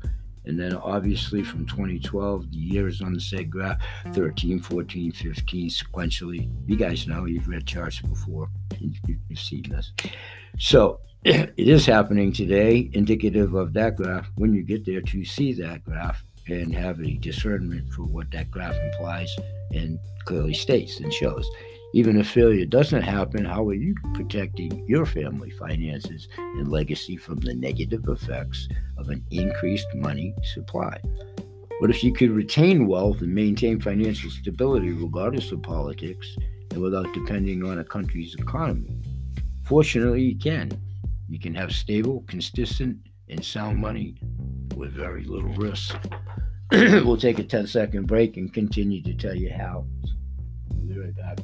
And 0.45 0.59
then 0.59 0.75
obviously 0.75 1.43
from 1.43 1.67
2012, 1.67 2.51
the 2.51 2.57
years 2.57 3.01
on 3.01 3.15
the 3.15 3.21
said 3.21 3.51
graph 3.51 3.79
13, 4.13 4.61
14, 4.61 5.13
15 5.13 5.71
sequentially. 5.71 6.51
You 6.67 6.77
guys 6.77 7.07
know, 7.07 7.25
you've 7.27 7.49
read 7.49 7.67
charts 7.67 8.01
before, 8.01 8.49
you've 8.79 9.39
seen 9.39 9.65
this. 9.69 9.93
So 10.59 11.01
it 11.25 11.53
is 11.57 11.87
happening 11.87 12.33
today, 12.33 12.91
indicative 12.93 13.55
of 13.55 13.73
that 13.75 13.97
graph. 13.97 14.29
When 14.35 14.53
you 14.53 14.63
get 14.63 14.85
there 14.85 15.03
to 15.03 15.25
see 15.25 15.53
that 15.55 15.85
graph 15.85 16.25
and 16.49 16.75
have 16.75 17.01
a 17.01 17.15
discernment 17.19 17.93
for 17.93 18.03
what 18.03 18.31
that 18.33 18.51
graph 18.51 18.75
implies 18.75 19.35
and 19.71 19.99
clearly 20.25 20.55
states 20.55 21.01
and 21.01 21.13
shows. 21.13 21.49
Even 21.95 22.19
if 22.19 22.31
failure 22.31 22.65
doesn't 22.65 23.03
happen, 23.03 23.45
how 23.45 23.69
are 23.69 23.75
you 23.75 23.95
protecting 24.15 24.87
your 24.89 25.05
family 25.05 25.51
finances 25.51 26.27
and 26.37 26.71
legacy 26.71 27.17
from 27.17 27.37
the 27.37 27.55
negative 27.55 28.09
effects 28.09 28.67
of 28.97 29.11
an 29.11 29.23
increased 29.31 29.89
money 29.95 30.35
supply? 30.55 30.99
What 31.81 31.91
if 31.91 32.03
you 32.03 32.15
could 32.15 32.31
retain 32.31 32.87
wealth 32.87 33.21
and 33.21 33.35
maintain 33.35 33.79
financial 33.79 34.31
stability 34.31 34.93
regardless 34.93 35.53
of 35.53 35.63
politics 35.63 36.35
and 36.71 36.81
without 36.81 37.13
depending 37.13 37.63
on 37.63 37.79
a 37.79 37.85
country's 37.85 38.35
economy? 38.37 38.97
Fortunately, 39.65 40.23
you 40.23 40.39
can. 40.39 40.71
You 41.29 41.39
can 41.39 41.55
have 41.55 41.73
stable, 41.73 42.25
consistent, 42.27 42.99
and 43.29 43.45
sound 43.45 43.79
money 43.79 44.17
with 44.77 44.93
very 44.93 45.25
little 45.25 45.53
risk. 45.55 45.95
we'll 46.73 47.19
take 47.19 47.39
a 47.39 47.45
10 47.45 47.67
second 47.67 48.07
break 48.07 48.39
and 48.39 48.53
continue 48.53 49.03
to 49.03 49.13
tell 49.13 49.35
you 49.35 49.51
how. 49.51 49.85
We'll 50.71 50.87
be 50.87 50.99
right 50.99 51.17
back. 51.17 51.39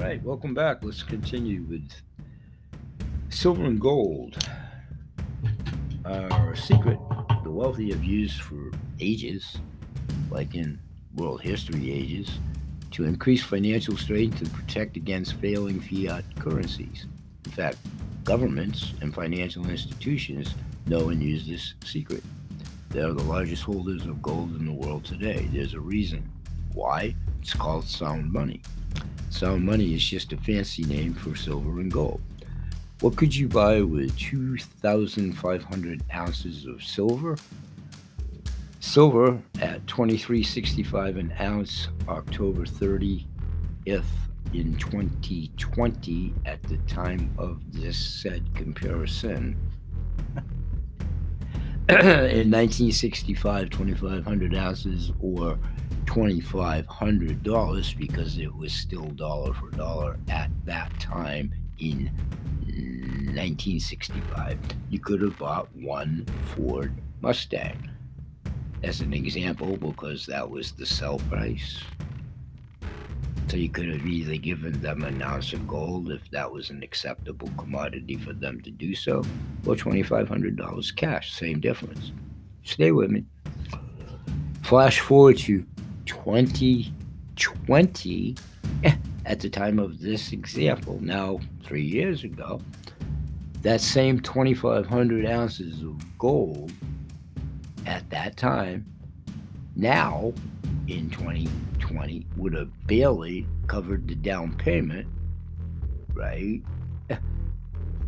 Right, 0.00 0.22
welcome 0.22 0.54
back. 0.54 0.82
Let's 0.82 1.02
continue 1.02 1.62
with 1.64 1.90
silver 3.28 3.64
and 3.64 3.78
gold. 3.78 4.38
Our 6.06 6.56
secret 6.56 6.98
the 7.44 7.50
wealthy 7.50 7.90
have 7.90 8.02
used 8.02 8.40
for 8.40 8.70
ages, 8.98 9.58
like 10.30 10.54
in 10.54 10.80
world 11.16 11.42
history 11.42 11.92
ages 11.92 12.38
to 12.92 13.04
increase 13.04 13.42
financial 13.42 13.96
strength 13.96 14.40
and 14.40 14.50
protect 14.54 14.96
against 14.96 15.34
failing 15.34 15.80
fiat 15.80 16.24
currencies. 16.38 17.06
In 17.44 17.52
fact, 17.52 17.76
governments 18.24 18.94
and 19.02 19.14
financial 19.14 19.68
institutions 19.68 20.54
know 20.86 21.10
and 21.10 21.22
use 21.22 21.46
this 21.46 21.74
secret. 21.84 22.24
They 22.88 23.00
are 23.02 23.12
the 23.12 23.22
largest 23.24 23.64
holders 23.64 24.06
of 24.06 24.22
gold 24.22 24.56
in 24.56 24.64
the 24.64 24.72
world 24.72 25.04
today. 25.04 25.46
There's 25.52 25.74
a 25.74 25.80
reason. 25.80 26.26
Why? 26.72 27.14
It's 27.42 27.52
called 27.52 27.84
sound 27.84 28.32
money. 28.32 28.62
Sound 29.30 29.64
money 29.64 29.94
is 29.94 30.04
just 30.04 30.32
a 30.32 30.36
fancy 30.36 30.84
name 30.84 31.14
for 31.14 31.34
silver 31.34 31.80
and 31.80 31.90
gold. 31.90 32.20
What 33.00 33.16
could 33.16 33.34
you 33.34 33.48
buy 33.48 33.80
with 33.80 34.16
2,500 34.18 36.02
ounces 36.12 36.66
of 36.66 36.82
silver 36.82 37.36
Silver 38.80 39.40
at 39.60 39.84
23.65 39.84 41.18
an 41.18 41.34
ounce, 41.38 41.88
October 42.08 42.64
30th 42.64 43.24
in 43.86 44.74
2020 44.78 46.34
at 46.46 46.62
the 46.62 46.78
time 46.78 47.32
of 47.36 47.60
this 47.72 47.98
said 47.98 48.42
comparison. 48.54 49.54
in 51.90 52.50
1965, 52.50 53.68
2,500 53.68 54.54
ounces 54.54 55.12
or 55.20 55.58
$2,500 56.10 57.96
because 57.96 58.38
it 58.38 58.52
was 58.52 58.72
still 58.72 59.06
dollar 59.10 59.54
for 59.54 59.70
dollar 59.70 60.18
at 60.28 60.50
that 60.64 60.90
time 60.98 61.54
in 61.78 62.10
1965. 63.36 64.58
You 64.90 64.98
could 64.98 65.22
have 65.22 65.38
bought 65.38 65.68
one 65.76 66.26
Ford 66.46 66.92
Mustang 67.20 67.88
as 68.82 69.00
an 69.02 69.12
example 69.12 69.76
because 69.76 70.26
that 70.26 70.50
was 70.50 70.72
the 70.72 70.84
sell 70.84 71.20
price. 71.30 71.80
So 73.46 73.56
you 73.56 73.68
could 73.68 73.88
have 73.88 74.04
easily 74.04 74.38
given 74.38 74.80
them 74.80 75.04
an 75.04 75.22
ounce 75.22 75.52
of 75.52 75.68
gold 75.68 76.10
if 76.10 76.28
that 76.32 76.50
was 76.50 76.70
an 76.70 76.82
acceptable 76.82 77.50
commodity 77.56 78.16
for 78.16 78.32
them 78.32 78.60
to 78.62 78.70
do 78.72 78.96
so, 78.96 79.18
or 79.64 79.76
$2,500 79.76 80.96
cash, 80.96 81.32
same 81.34 81.60
difference. 81.60 82.10
Stay 82.64 82.90
with 82.90 83.12
me. 83.12 83.24
Flash 84.62 84.98
forward 84.98 85.38
to 85.38 85.64
2020, 86.10 88.36
eh, 88.82 88.96
at 89.26 89.38
the 89.38 89.48
time 89.48 89.78
of 89.78 90.00
this 90.00 90.32
example, 90.32 90.98
now 91.00 91.38
three 91.62 91.84
years 91.84 92.24
ago, 92.24 92.60
that 93.62 93.80
same 93.80 94.18
2,500 94.18 95.24
ounces 95.26 95.82
of 95.82 96.18
gold 96.18 96.72
at 97.86 98.10
that 98.10 98.36
time, 98.36 98.84
now 99.76 100.32
in 100.88 101.08
2020, 101.10 102.26
would 102.36 102.54
have 102.54 102.72
barely 102.88 103.46
covered 103.68 104.08
the 104.08 104.16
down 104.16 104.52
payment, 104.56 105.06
right, 106.12 106.60
eh, 107.08 107.18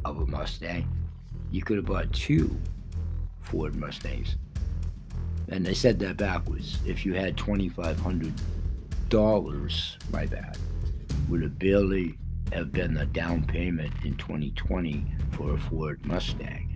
of 0.05 0.19
a 0.19 0.27
Mustang. 0.27 0.89
You 1.53 1.63
could 1.63 1.77
have 1.77 1.87
bought 1.87 2.13
two 2.13 2.51
Ford 3.41 3.77
Mustangs. 3.77 4.37
And 5.53 5.65
they 5.65 5.75
said 5.75 6.01
that 6.01 6.17
backwards. 6.17 6.81
If 6.87 7.05
you 7.05 7.15
had 7.15 7.37
$2,500, 7.37 10.11
my 10.11 10.27
bad, 10.27 10.59
would 11.29 11.43
have 11.43 11.59
barely 11.59 12.19
have 12.53 12.73
been 12.73 12.95
the 12.95 13.07
down 13.07 13.45
payment 13.45 13.93
in 14.05 14.17
2020 14.17 15.07
for 15.33 15.55
a 15.55 15.59
Ford 15.59 16.05
Mustang. 16.07 16.69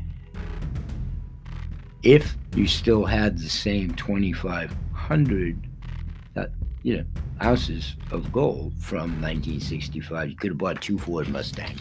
if 2.02 2.36
you 2.54 2.68
still 2.68 3.04
had 3.04 3.38
the 3.38 3.48
same 3.48 3.92
2,500 3.94 5.68
uh, 6.36 6.46
you 6.82 6.98
know, 6.98 7.04
ounces 7.42 7.96
of 8.10 8.32
gold 8.32 8.72
from 8.78 9.20
1965, 9.20 10.30
you 10.30 10.36
could 10.36 10.50
have 10.50 10.58
bought 10.58 10.80
two 10.80 10.98
Ford 10.98 11.28
Mustangs 11.28 11.80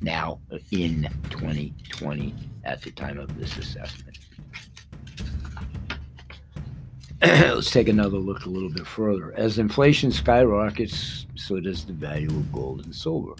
now 0.00 0.40
in 0.72 1.08
2020 1.30 2.34
at 2.64 2.82
the 2.82 2.90
time 2.90 3.18
of 3.18 3.38
this 3.38 3.56
assessment. 3.56 4.05
Let's 7.22 7.70
take 7.70 7.88
another 7.88 8.18
look 8.18 8.44
a 8.44 8.50
little 8.50 8.68
bit 8.68 8.86
further. 8.86 9.32
As 9.32 9.58
inflation 9.58 10.12
skyrockets, 10.12 11.24
so 11.34 11.58
does 11.60 11.86
the 11.86 11.94
value 11.94 12.28
of 12.28 12.52
gold 12.52 12.84
and 12.84 12.94
silver. 12.94 13.32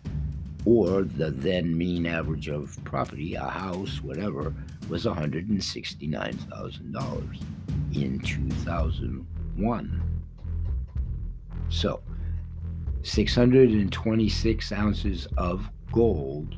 or 0.65 1.03
the 1.03 1.29
then 1.29 1.77
mean 1.77 2.07
average 2.07 2.47
of 2.47 2.83
property, 2.83 3.35
a 3.35 3.43
house, 3.43 4.01
whatever, 4.01 4.55
was 4.89 5.05
$169,000 5.05 7.43
in 7.93 8.19
2001. 8.19 10.01
So, 11.69 12.01
626 13.03 14.71
ounces 14.71 15.27
of 15.37 15.69
gold 15.91 16.55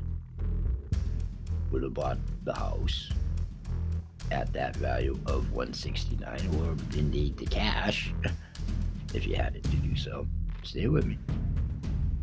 would 1.72 1.84
have 1.84 1.94
bought 1.94 2.20
the 2.46 2.54
house 2.54 3.12
at 4.32 4.52
that 4.54 4.76
value 4.76 5.20
of 5.26 5.52
169 5.52 6.40
or 6.60 6.76
indeed 6.98 7.38
the 7.38 7.46
cash 7.46 8.14
if 9.14 9.28
you 9.28 9.36
had 9.36 9.56
it 9.56 9.64
to 9.64 9.76
do 9.78 9.96
so. 9.96 10.28
Stay 10.64 10.88
with 10.88 11.06
me. 11.06 11.18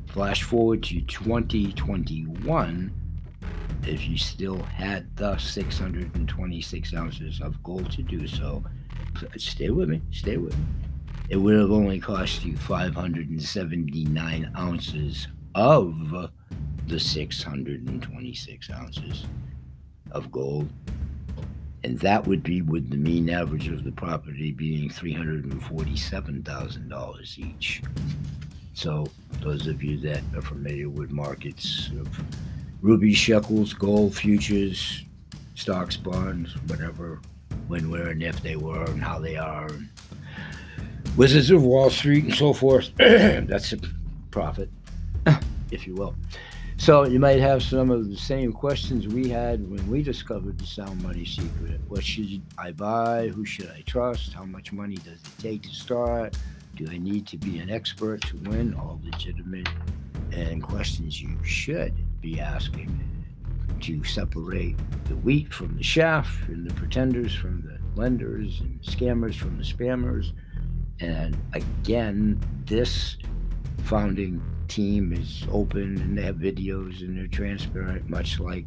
Flash 0.08 0.42
forward 0.42 0.82
to 0.84 1.00
2021, 1.02 2.92
if 3.86 4.08
you 4.08 4.18
still 4.18 4.60
had 4.62 5.14
the 5.16 5.36
626 5.38 6.94
ounces 6.94 7.40
of 7.40 7.62
gold 7.62 7.90
to 7.92 8.02
do 8.02 8.26
so, 8.26 8.64
stay 9.36 9.70
with 9.70 9.88
me, 9.88 10.02
stay 10.10 10.36
with 10.36 10.56
me. 10.56 10.64
It 11.28 11.36
would 11.36 11.54
have 11.54 11.70
only 11.70 12.00
cost 12.00 12.44
you 12.44 12.56
579 12.56 14.52
ounces 14.58 15.28
of 15.54 16.28
the 16.88 16.98
626 16.98 18.70
ounces 18.70 19.26
of 20.10 20.32
gold. 20.32 20.68
And 21.83 21.99
that 22.01 22.27
would 22.27 22.43
be 22.43 22.61
with 22.61 22.90
the 22.90 22.97
mean 22.97 23.31
average 23.31 23.69
of 23.69 23.85
the 23.85 23.93
property 23.93 24.53
being 24.53 24.90
$347,000 24.90 27.38
each. 27.38 27.83
So, 28.75 29.07
those 29.40 29.66
of 29.66 29.83
you 29.83 29.99
that 30.01 30.23
are 30.37 30.43
familiar 30.43 30.88
with 30.88 31.11
markets 31.11 31.90
of 31.99 32.09
ruby, 32.83 33.14
shekels, 33.14 33.73
gold, 33.73 34.14
futures, 34.14 35.05
stocks, 35.55 35.97
bonds, 35.97 36.55
whatever, 36.66 37.21
when, 37.69 37.90
where, 37.90 38.09
and 38.09 38.23
if 38.23 38.43
they 38.43 38.57
were, 38.57 38.85
and 38.85 39.03
how 39.03 39.19
they 39.19 39.37
are, 39.37 39.66
and 39.66 39.88
Wizards 41.16 41.51
of 41.51 41.62
Wall 41.62 41.90
Street, 41.90 42.25
and 42.25 42.35
so 42.35 42.53
forth. 42.53 42.90
That's 42.97 43.73
a 43.73 43.79
profit, 44.31 44.71
uh. 45.27 45.40
if 45.71 45.87
you 45.87 45.95
will. 45.95 46.14
So 46.81 47.05
you 47.05 47.21
might 47.21 47.40
have 47.40 47.62
some 47.62 47.90
of 47.90 48.09
the 48.09 48.16
same 48.16 48.55
questions 48.55 49.07
we 49.07 49.29
had 49.29 49.71
when 49.71 49.87
we 49.87 50.03
discovered 50.03 50.59
the 50.59 50.64
sound 50.64 51.03
money 51.03 51.27
secret. 51.27 51.79
What 51.88 52.03
should 52.03 52.40
I 52.57 52.73
buy? 52.73 53.29
Who 53.29 53.45
should 53.45 53.71
I 53.71 53.83
trust? 53.83 54.33
How 54.33 54.45
much 54.45 54.73
money 54.73 54.95
does 54.95 55.21
it 55.21 55.29
take 55.38 55.62
to 55.64 55.69
start? 55.69 56.38
Do 56.77 56.88
I 56.90 56.97
need 56.97 57.27
to 57.27 57.37
be 57.37 57.59
an 57.59 57.69
expert 57.69 58.23
to 58.23 58.38
win? 58.38 58.73
All 58.73 58.99
legitimate 59.05 59.69
and 60.33 60.62
questions 60.62 61.21
you 61.21 61.37
should 61.45 61.93
be 62.23 62.40
asking 62.40 62.99
to 63.83 64.03
separate 64.03 64.79
the 65.05 65.16
wheat 65.16 65.53
from 65.53 65.77
the 65.77 65.85
chaff 65.85 66.35
and 66.49 66.66
the 66.66 66.73
pretenders 66.73 67.35
from 67.35 67.61
the 67.61 68.01
lenders 68.01 68.61
and 68.61 68.81
scammers 68.81 69.35
from 69.35 69.59
the 69.59 69.64
spammers. 69.64 70.33
And 70.99 71.37
again, 71.53 72.40
this 72.64 73.19
founding 73.81 74.43
team 74.69 75.12
is 75.12 75.47
open 75.51 76.01
and 76.01 76.16
they 76.16 76.23
have 76.23 76.37
videos 76.37 77.01
and 77.01 77.19
they're 77.19 77.27
transparent, 77.27 78.09
much 78.09 78.38
like 78.40 78.66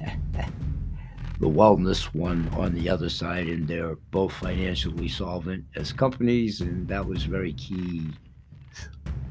the 1.40 1.48
wellness 1.48 2.04
one 2.14 2.48
on 2.54 2.74
the 2.74 2.88
other 2.88 3.08
side, 3.08 3.46
and 3.46 3.68
they're 3.68 3.96
both 4.10 4.32
financially 4.32 5.08
solvent 5.08 5.64
as 5.76 5.92
companies, 5.92 6.60
and 6.60 6.88
that 6.88 7.06
was 7.06 7.24
very 7.24 7.52
key 7.52 8.08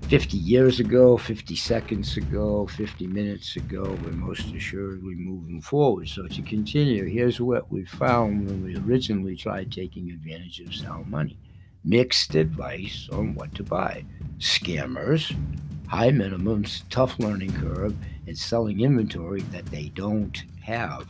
50 0.08 0.38
years 0.38 0.80
ago, 0.80 1.18
50 1.18 1.54
seconds 1.58 2.16
ago, 2.16 2.66
50 2.68 3.08
minutes 3.08 3.58
ago, 3.58 3.98
we're 4.06 4.12
most 4.12 4.54
assuredly 4.54 5.16
moving 5.16 5.62
forward. 5.62 6.08
So 6.08 6.26
to 6.28 6.42
continue, 6.44 7.04
here's 7.04 7.42
what 7.42 7.70
we 7.70 7.84
found 7.84 8.48
when 8.48 8.63
we 8.63 8.78
originally 8.78 9.36
tried 9.36 9.70
taking 9.70 10.10
advantage 10.12 10.62
of 10.62 10.74
sound 10.74 11.08
money. 11.08 11.38
Mixed 11.84 12.36
advice 12.36 13.08
on 13.12 13.36
what 13.36 13.54
to 13.56 13.63
buy. 13.63 14.04
Scammers, 14.40 15.36
high 15.88 16.10
minimums, 16.10 16.84
tough 16.90 17.18
learning 17.20 17.54
curve, 17.54 17.96
and 18.28 18.38
selling 18.38 18.82
inventory 18.82 19.42
that 19.52 19.66
they 19.68 19.90
don't 19.90 20.44
have. 20.62 21.08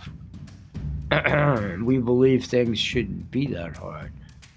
we 1.83 1.97
believe 1.97 2.45
things 2.45 2.77
shouldn't 2.77 3.31
be 3.31 3.47
that 3.47 3.77
hard, 3.77 4.11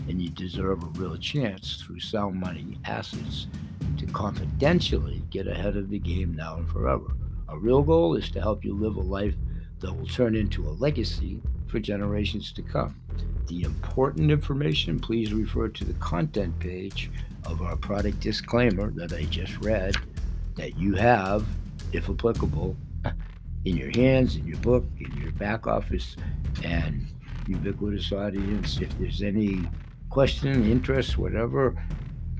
and 0.08 0.20
you 0.20 0.28
deserve 0.30 0.82
a 0.82 1.00
real 1.00 1.16
chance 1.16 1.76
through 1.76 2.00
sound 2.00 2.38
money 2.38 2.78
assets 2.84 3.46
to 3.96 4.06
confidentially 4.06 5.22
get 5.30 5.46
ahead 5.46 5.76
of 5.76 5.88
the 5.88 5.98
game 5.98 6.34
now 6.34 6.56
and 6.56 6.68
forever. 6.68 7.12
Our 7.48 7.58
real 7.58 7.82
goal 7.82 8.14
is 8.14 8.30
to 8.30 8.40
help 8.40 8.64
you 8.64 8.74
live 8.74 8.96
a 8.96 9.00
life 9.00 9.34
that 9.80 9.92
will 9.92 10.06
turn 10.06 10.36
into 10.36 10.68
a 10.68 10.70
legacy 10.70 11.40
for 11.66 11.78
generations 11.78 12.52
to 12.52 12.62
come. 12.62 12.99
The 13.46 13.62
important 13.62 14.30
information, 14.30 15.00
please 15.00 15.32
refer 15.32 15.68
to 15.68 15.84
the 15.84 15.94
content 15.94 16.58
page 16.58 17.10
of 17.46 17.62
our 17.62 17.76
product 17.76 18.20
disclaimer 18.20 18.90
that 18.92 19.12
I 19.12 19.24
just 19.24 19.56
read 19.58 19.96
that 20.56 20.78
you 20.78 20.94
have, 20.94 21.44
if 21.92 22.08
applicable, 22.08 22.76
in 23.64 23.76
your 23.76 23.90
hands, 23.90 24.36
in 24.36 24.46
your 24.46 24.58
book, 24.58 24.84
in 24.98 25.12
your 25.20 25.32
back 25.32 25.66
office, 25.66 26.16
and 26.64 27.06
ubiquitous 27.46 28.12
audience. 28.12 28.80
If 28.80 28.96
there's 28.98 29.22
any 29.22 29.62
question, 30.08 30.70
interest, 30.70 31.18
whatever, 31.18 31.74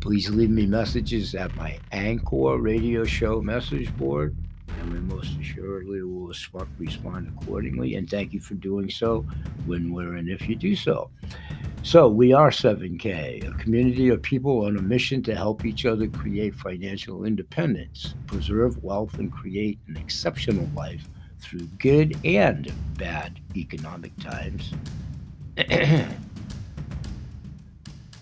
please 0.01 0.31
leave 0.31 0.51
me 0.51 0.67
messages 0.67 1.35
at 1.35 1.55
my 1.57 1.79
Anchor 1.93 2.59
radio 2.59 3.05
show 3.05 3.41
message 3.41 3.95
board, 3.97 4.37
and 4.81 4.93
we 4.93 5.01
most 5.01 5.39
assuredly 5.39 6.03
will 6.03 6.33
respond 6.79 7.33
accordingly. 7.37 7.95
And 7.97 8.09
thank 8.09 8.33
you 8.33 8.41
for 8.41 8.55
doing 8.55 8.91
so 8.91 9.27
when, 9.67 9.93
where, 9.93 10.15
and 10.15 10.29
if 10.29 10.49
you 10.49 10.57
do 10.57 10.75
so. 10.75 11.11
So, 11.83 12.09
we 12.09 12.33
are 12.33 12.51
7K, 12.51 13.49
a 13.49 13.59
community 13.59 14.09
of 14.09 14.21
people 14.21 14.67
on 14.67 14.77
a 14.77 14.83
mission 14.83 15.23
to 15.23 15.35
help 15.35 15.65
each 15.65 15.87
other 15.87 16.09
create 16.09 16.55
financial 16.55 17.25
independence, 17.25 18.15
preserve 18.27 18.83
wealth, 18.85 19.15
and 19.15 19.33
create 19.33 19.79
an 19.89 19.97
exceptional 19.97 20.69
life 20.75 21.09
through 21.39 21.67
good 21.79 22.19
and 22.25 22.71
bad 22.99 23.41
economic 23.57 24.13
times. 24.19 24.75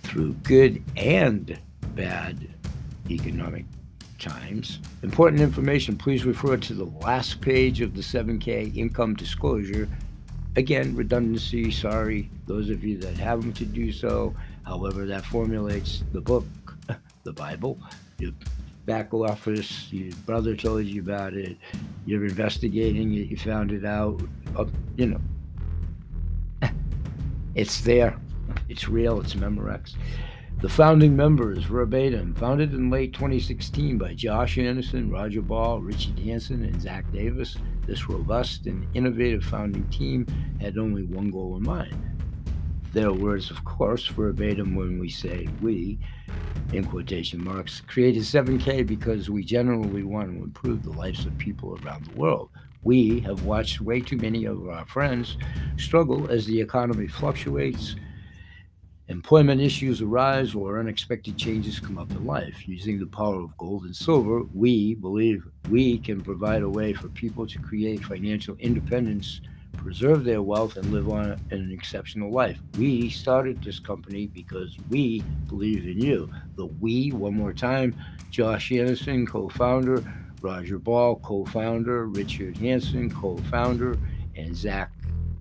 through 0.02 0.32
good 0.44 0.82
and 0.96 1.58
bad 1.94 2.48
economic 3.10 3.64
times. 4.18 4.80
Important 5.02 5.40
information, 5.40 5.96
please 5.96 6.24
refer 6.24 6.56
to 6.56 6.74
the 6.74 6.84
last 6.84 7.40
page 7.40 7.80
of 7.80 7.94
the 7.94 8.02
7K 8.02 8.76
income 8.76 9.14
disclosure. 9.14 9.88
Again, 10.56 10.96
redundancy, 10.96 11.70
sorry, 11.70 12.30
those 12.46 12.70
of 12.70 12.82
you 12.84 12.98
that 12.98 13.16
have 13.18 13.40
them 13.40 13.52
to 13.54 13.64
do 13.64 13.92
so. 13.92 14.34
However, 14.64 15.06
that 15.06 15.24
formulates 15.24 16.02
the 16.12 16.20
book, 16.20 16.44
the 17.22 17.32
Bible. 17.32 17.78
Your 18.18 18.32
back 18.86 19.12
office, 19.12 19.92
your 19.92 20.14
brother 20.26 20.56
told 20.56 20.86
you 20.86 21.02
about 21.02 21.34
it, 21.34 21.56
you're 22.06 22.24
investigating 22.24 23.12
it, 23.14 23.28
you 23.28 23.36
found 23.36 23.70
it 23.70 23.84
out, 23.84 24.20
uh, 24.56 24.64
you 24.96 25.06
know. 25.06 25.20
It's 27.54 27.80
there. 27.80 28.16
It's 28.68 28.88
real. 28.88 29.20
It's 29.20 29.34
Memorex. 29.34 29.94
The 30.60 30.68
founding 30.68 31.14
members, 31.14 31.62
verbatim, 31.62 32.34
founded 32.34 32.74
in 32.74 32.90
late 32.90 33.12
2016 33.12 33.96
by 33.96 34.14
Josh 34.14 34.58
Anderson, 34.58 35.08
Roger 35.08 35.40
Ball, 35.40 35.80
Richard 35.80 36.18
Hanson, 36.18 36.64
and 36.64 36.82
Zach 36.82 37.04
Davis. 37.12 37.56
This 37.86 38.08
robust 38.08 38.66
and 38.66 38.84
innovative 38.92 39.44
founding 39.44 39.88
team 39.88 40.26
had 40.60 40.76
only 40.76 41.04
one 41.04 41.30
goal 41.30 41.56
in 41.56 41.62
mind. 41.62 41.94
Their 42.92 43.12
words, 43.12 43.52
of 43.52 43.64
course, 43.64 44.08
verbatim 44.08 44.74
when 44.74 44.98
we 44.98 45.08
say 45.08 45.46
we, 45.62 46.00
in 46.72 46.84
quotation 46.84 47.44
marks, 47.44 47.80
created 47.82 48.24
7K 48.24 48.84
because 48.84 49.30
we 49.30 49.44
generally 49.44 50.02
want 50.02 50.32
to 50.32 50.42
improve 50.42 50.82
the 50.82 50.90
lives 50.90 51.24
of 51.24 51.38
people 51.38 51.78
around 51.84 52.06
the 52.06 52.16
world. 52.16 52.50
We 52.82 53.20
have 53.20 53.44
watched 53.44 53.80
way 53.80 54.00
too 54.00 54.16
many 54.16 54.44
of 54.46 54.68
our 54.68 54.86
friends 54.86 55.36
struggle 55.76 56.28
as 56.28 56.46
the 56.46 56.60
economy 56.60 57.06
fluctuates 57.06 57.94
employment 59.08 59.60
issues 59.60 60.02
arise 60.02 60.54
or 60.54 60.78
unexpected 60.78 61.36
changes 61.36 61.80
come 61.80 61.98
up 61.98 62.10
in 62.10 62.26
life. 62.26 62.68
Using 62.68 62.98
the 62.98 63.06
power 63.06 63.40
of 63.40 63.56
gold 63.56 63.84
and 63.84 63.96
silver, 63.96 64.42
we 64.54 64.94
believe 64.96 65.46
we 65.70 65.98
can 65.98 66.20
provide 66.20 66.62
a 66.62 66.68
way 66.68 66.92
for 66.92 67.08
people 67.08 67.46
to 67.46 67.58
create 67.58 68.04
financial 68.04 68.54
independence, 68.56 69.40
preserve 69.78 70.24
their 70.24 70.42
wealth, 70.42 70.76
and 70.76 70.92
live 70.92 71.08
on 71.08 71.40
an 71.50 71.70
exceptional 71.72 72.30
life. 72.30 72.58
We 72.76 73.08
started 73.08 73.62
this 73.62 73.78
company 73.78 74.26
because 74.26 74.76
we 74.90 75.22
believe 75.46 75.86
in 75.86 76.00
you. 76.00 76.30
The 76.56 76.66
we, 76.66 77.12
one 77.12 77.34
more 77.34 77.54
time, 77.54 77.94
Josh 78.30 78.70
Anderson, 78.72 79.26
co 79.26 79.48
founder, 79.48 80.04
Roger 80.42 80.78
Ball, 80.78 81.16
co 81.16 81.46
founder, 81.46 82.06
Richard 82.06 82.58
Hanson, 82.58 83.10
co 83.10 83.38
founder, 83.50 83.96
and 84.36 84.54
Zach 84.54 84.90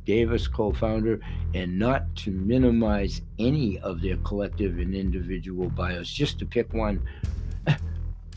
Davis, 0.07 0.47
co 0.47 0.71
founder, 0.71 1.19
and 1.53 1.77
not 1.77 2.15
to 2.15 2.31
minimize 2.31 3.21
any 3.39 3.77
of 3.79 4.01
their 4.01 4.15
collective 4.17 4.79
and 4.79 4.95
individual 4.95 5.69
bios, 5.69 6.09
just 6.09 6.39
to 6.39 6.45
pick 6.45 6.73
one. 6.73 7.01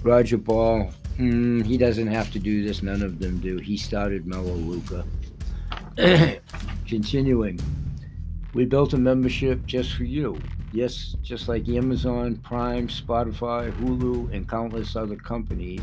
Roger 0.02 0.36
Ball, 0.36 0.90
hmm, 1.16 1.60
he 1.62 1.78
doesn't 1.78 2.08
have 2.08 2.32
to 2.32 2.40
do 2.40 2.66
this, 2.66 2.82
none 2.82 3.02
of 3.02 3.20
them 3.20 3.38
do. 3.38 3.58
He 3.58 3.76
started 3.76 4.26
Melaleuca. 4.26 5.04
Continuing, 6.88 7.60
we 8.52 8.64
built 8.64 8.92
a 8.92 8.98
membership 8.98 9.64
just 9.64 9.94
for 9.94 10.04
you. 10.04 10.40
Yes, 10.72 11.14
just 11.22 11.48
like 11.48 11.68
Amazon, 11.68 12.34
Prime, 12.38 12.88
Spotify, 12.88 13.70
Hulu, 13.78 14.34
and 14.34 14.48
countless 14.48 14.96
other 14.96 15.16
companies 15.16 15.82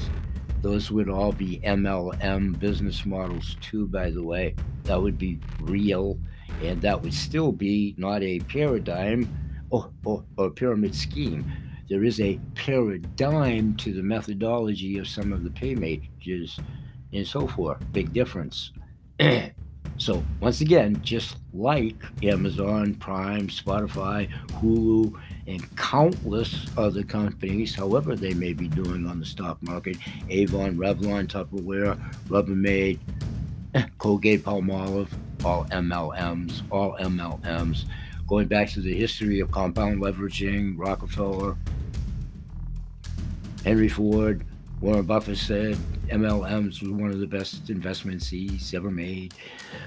those 0.61 0.91
would 0.91 1.09
all 1.09 1.31
be 1.31 1.59
MLM 1.63 2.59
business 2.59 3.05
models, 3.05 3.57
too, 3.61 3.87
by 3.87 4.09
the 4.09 4.23
way. 4.23 4.55
That 4.83 5.01
would 5.01 5.17
be 5.17 5.39
real, 5.61 6.17
and 6.61 6.81
that 6.81 7.01
would 7.01 7.13
still 7.13 7.51
be 7.51 7.95
not 7.97 8.23
a 8.23 8.39
paradigm 8.41 9.29
oh, 9.71 9.77
oh, 9.77 9.91
oh, 10.05 10.11
or, 10.11 10.23
or, 10.37 10.45
or 10.47 10.49
pyramid 10.51 10.95
scheme. 10.95 11.51
There 11.89 12.03
is 12.03 12.19
a 12.19 12.39
paradigm 12.55 13.75
to 13.77 13.93
the 13.93 14.03
methodology 14.03 14.97
of 14.97 15.07
some 15.07 15.31
of 15.31 15.43
the 15.43 15.49
pay 15.51 15.75
and 17.13 17.27
so 17.27 17.47
forth. 17.47 17.79
Big 17.93 18.11
difference. 18.13 18.71
so, 19.97 20.23
once 20.39 20.61
again, 20.61 21.01
just 21.01 21.37
like 21.53 21.95
Amazon, 22.21 22.93
Prime, 22.95 23.47
Spotify, 23.47 24.29
Hulu, 24.59 25.19
and 25.47 25.75
countless 25.75 26.67
other 26.77 27.03
companies, 27.03 27.73
however 27.73 28.15
they 28.15 28.33
may 28.35 28.53
be 28.53 28.67
doing 28.67 29.07
on 29.07 29.19
the 29.19 29.25
stock 29.25 29.61
market 29.63 29.97
Avon, 30.29 30.77
Revlon, 30.77 31.27
Tupperware, 31.27 31.99
Rubbermaid, 32.27 32.99
Colgate 33.97 34.43
Palmolive, 34.43 35.09
all 35.43 35.65
MLMs, 35.65 36.61
all 36.69 36.95
MLMs. 36.99 37.85
Going 38.27 38.47
back 38.47 38.69
to 38.71 38.81
the 38.81 38.93
history 38.93 39.39
of 39.39 39.49
compound 39.51 40.01
leveraging, 40.01 40.75
Rockefeller, 40.77 41.55
Henry 43.63 43.89
Ford, 43.89 44.45
Warren 44.79 45.05
Buffett 45.05 45.39
said 45.39 45.75
MLMs 46.09 46.81
was 46.81 46.91
one 46.91 47.09
of 47.09 47.19
the 47.19 47.25
best 47.25 47.71
investments 47.71 48.27
he's 48.27 48.75
ever 48.75 48.91
made. 48.91 49.33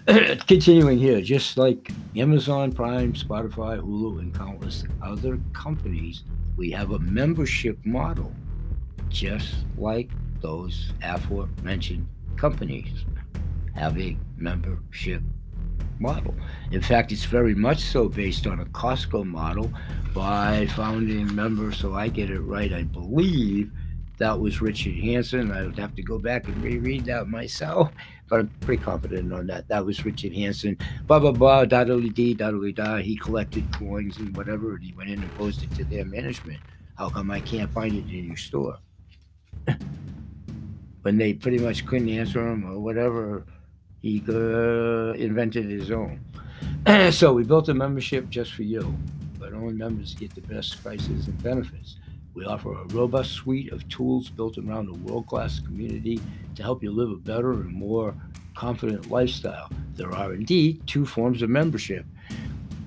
Continuing 0.48 0.98
here, 0.98 1.20
just 1.20 1.56
like 1.56 1.92
Amazon 2.16 2.72
Prime, 2.72 3.12
Spotify, 3.12 3.78
Hulu, 3.78 4.18
and 4.18 4.34
countless 4.34 4.82
other 5.00 5.38
companies, 5.52 6.24
we 6.56 6.72
have 6.72 6.90
a 6.90 6.98
membership 6.98 7.78
model, 7.84 8.32
just 9.08 9.54
like 9.78 10.10
those 10.40 10.92
aforementioned 11.04 12.08
companies 12.36 13.04
have 13.76 13.96
a 13.96 14.16
membership 14.38 15.22
model. 16.00 16.34
In 16.72 16.82
fact, 16.82 17.12
it's 17.12 17.26
very 17.26 17.54
much 17.54 17.78
so 17.78 18.08
based 18.08 18.48
on 18.48 18.58
a 18.58 18.64
Costco 18.66 19.24
model 19.24 19.70
by 20.12 20.66
founding 20.74 21.32
member, 21.32 21.70
so 21.70 21.94
I 21.94 22.08
get 22.08 22.28
it 22.30 22.40
right, 22.40 22.72
I 22.72 22.82
believe 22.82 23.70
that 24.20 24.38
was 24.38 24.60
Richard 24.60 24.94
Hanson. 24.96 25.50
I 25.50 25.62
would 25.62 25.78
have 25.78 25.96
to 25.96 26.02
go 26.02 26.18
back 26.18 26.46
and 26.46 26.62
reread 26.62 27.06
that 27.06 27.26
myself, 27.26 27.90
but 28.28 28.40
I'm 28.40 28.48
pretty 28.60 28.82
confident 28.82 29.32
on 29.32 29.46
that. 29.46 29.66
That 29.68 29.84
was 29.84 30.04
Richard 30.04 30.34
Hanson. 30.34 30.76
Blah 31.06 31.20
blah 31.20 31.32
blah. 31.32 31.64
Da 31.64 31.84
da 31.84 31.98
da 31.98 32.72
da. 32.72 32.96
He 32.98 33.16
collected 33.16 33.72
coins 33.72 34.18
and 34.18 34.36
whatever, 34.36 34.74
and 34.74 34.84
he 34.84 34.92
went 34.92 35.08
in 35.08 35.22
and 35.22 35.34
posed 35.36 35.62
it 35.62 35.74
to 35.76 35.84
their 35.84 36.04
management. 36.04 36.60
How 36.96 37.08
come 37.08 37.30
I 37.30 37.40
can't 37.40 37.72
find 37.72 37.94
it 37.94 38.14
in 38.14 38.26
your 38.26 38.36
store? 38.36 38.76
when 41.02 41.16
they 41.16 41.32
pretty 41.32 41.58
much 41.58 41.86
couldn't 41.86 42.10
answer 42.10 42.46
him 42.46 42.70
or 42.70 42.78
whatever, 42.78 43.46
he 44.02 44.22
uh, 44.28 45.12
invented 45.12 45.64
his 45.64 45.90
own. 45.90 46.20
so 47.10 47.32
we 47.32 47.42
built 47.42 47.70
a 47.70 47.74
membership 47.74 48.28
just 48.28 48.52
for 48.52 48.64
you, 48.64 48.94
but 49.38 49.54
only 49.54 49.72
members 49.72 50.14
get 50.14 50.34
the 50.34 50.42
best 50.42 50.82
prices 50.82 51.26
and 51.26 51.42
benefits. 51.42 51.96
We 52.34 52.44
offer 52.44 52.72
a 52.72 52.84
robust 52.86 53.32
suite 53.32 53.72
of 53.72 53.88
tools 53.88 54.30
built 54.30 54.56
around 54.56 54.88
a 54.88 54.92
world 54.92 55.26
class 55.26 55.58
community 55.58 56.20
to 56.54 56.62
help 56.62 56.82
you 56.82 56.92
live 56.92 57.10
a 57.10 57.16
better 57.16 57.52
and 57.52 57.72
more 57.72 58.14
confident 58.54 59.10
lifestyle. 59.10 59.70
There 59.94 60.12
are 60.12 60.32
indeed 60.34 60.86
two 60.86 61.04
forms 61.04 61.42
of 61.42 61.50
membership, 61.50 62.06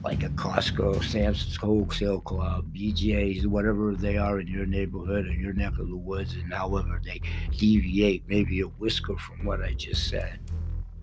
like 0.04 0.24
a 0.24 0.30
Costco, 0.30 1.04
Sam's 1.04 1.56
Wholesale 1.56 2.22
Club, 2.22 2.74
BJ's, 2.74 3.46
whatever 3.48 3.96
they 3.96 4.18
are 4.18 4.40
in 4.40 4.48
your 4.48 4.66
neighborhood 4.66 5.28
or 5.28 5.34
your 5.34 5.54
neck 5.54 5.74
of 5.80 5.90
the 5.90 5.96
woods, 5.96 6.34
and 6.36 6.54
however 6.54 7.02
they 7.04 7.22
deviate 7.58 8.28
maybe 8.28 8.62
a 8.62 8.66
whisker 8.66 9.18
from 9.18 9.46
what 9.46 9.62
I 9.62 9.74
just 9.74 10.10
said. 10.10 10.40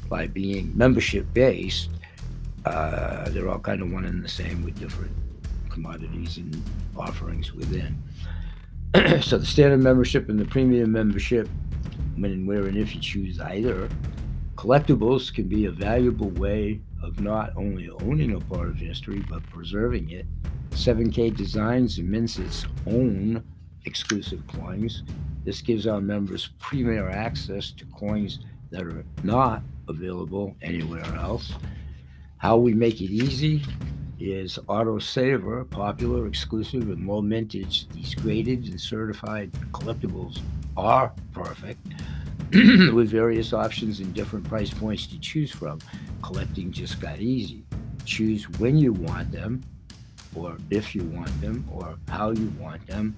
By 0.09 0.27
being 0.27 0.77
membership 0.77 1.27
based, 1.35 1.91
uh, 2.65 3.29
they're 3.31 3.49
all 3.49 3.59
kind 3.59 3.83
of 3.83 3.93
one 3.93 4.05
and 4.05 4.25
the 4.25 4.29
same 4.29 4.65
with 4.65 4.79
different 4.79 5.13
commodities 5.71 6.37
and 6.37 6.63
offerings 6.97 7.53
within. 7.55 7.97
so 9.23 9.39
the 9.39 9.47
standard 9.47 9.83
membership 9.83 10.29
and 10.29 10.39
the 10.39 10.45
premium 10.45 10.93
membership, 10.93 11.49
when 12.17 12.33
and 12.33 12.47
where 12.47 12.67
and 12.67 12.77
if 12.77 12.95
you 12.95 13.01
choose 13.01 13.41
either, 13.41 13.89
collectibles 14.57 15.33
can 15.33 15.49
be 15.49 15.67
a 15.67 15.71
valuable 15.71 16.31
way 16.31 16.81
of 17.03 17.21
not 17.21 17.53
only 17.57 17.89
owning 18.03 18.35
a 18.35 18.41
part 18.41 18.69
of 18.69 18.77
history 18.77 19.25
but 19.31 19.43
preserving 19.45 20.11
it. 20.11 20.27
7K 20.71 21.37
Designs 21.37 21.99
and 21.99 22.09
mints 22.09 22.39
its 22.39 22.67
own 22.87 23.43
exclusive 23.85 24.47
coins. 24.47 25.03
This 25.45 25.63
gives 25.63 25.87
our 25.87 26.01
members 26.01 26.51
premier 26.59 27.09
access 27.09 27.71
to 27.73 27.85
coins 27.87 28.41
that 28.71 28.83
are 28.83 29.05
not 29.23 29.63
available 29.89 30.55
anywhere 30.63 31.05
else. 31.17 31.53
How 32.37 32.57
we 32.57 32.75
make 32.75 33.01
it 33.01 33.11
easy 33.11 33.63
is 34.21 34.59
Auto 34.69 34.99
Saver, 34.99 35.65
popular, 35.65 36.27
exclusive, 36.27 36.83
and 36.83 37.07
low 37.07 37.23
mintage. 37.23 37.89
These 37.89 38.15
graded 38.15 38.67
and 38.67 38.81
certified 38.81 39.51
collectibles 39.73 40.41
are 40.77 41.13
perfect 41.33 41.87
with 42.53 43.11
various 43.11 43.53
options 43.53 44.01
and 44.01 44.13
different 44.13 44.47
price 44.47 44.73
points 44.73 45.07
to 45.09 45.19
choose 45.19 45.51
from. 45.51 45.79
Collecting 46.23 46.71
just 46.71 47.01
got 47.01 47.19
easy. 47.19 47.65
Choose 48.05 48.49
when 48.59 48.77
you 48.77 48.93
want 48.93 49.33
them, 49.33 49.63
or 50.35 50.57
if 50.71 50.95
you 50.95 51.03
want 51.05 51.41
them, 51.41 51.67
or 51.73 51.97
how 52.09 52.31
you 52.31 52.53
want 52.59 52.87
them. 52.87 53.15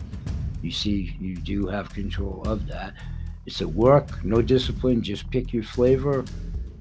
You 0.63 0.71
see, 0.71 1.17
you 1.19 1.37
do 1.37 1.67
have 1.67 1.93
control 1.93 2.43
of 2.47 2.67
that. 2.69 2.95
It's 3.47 3.61
a 3.61 3.69
work, 3.69 4.25
no 4.25 4.41
discipline, 4.41 5.03
just 5.03 5.29
pick 5.31 5.53
your 5.53 5.65
flavor, 5.65 6.25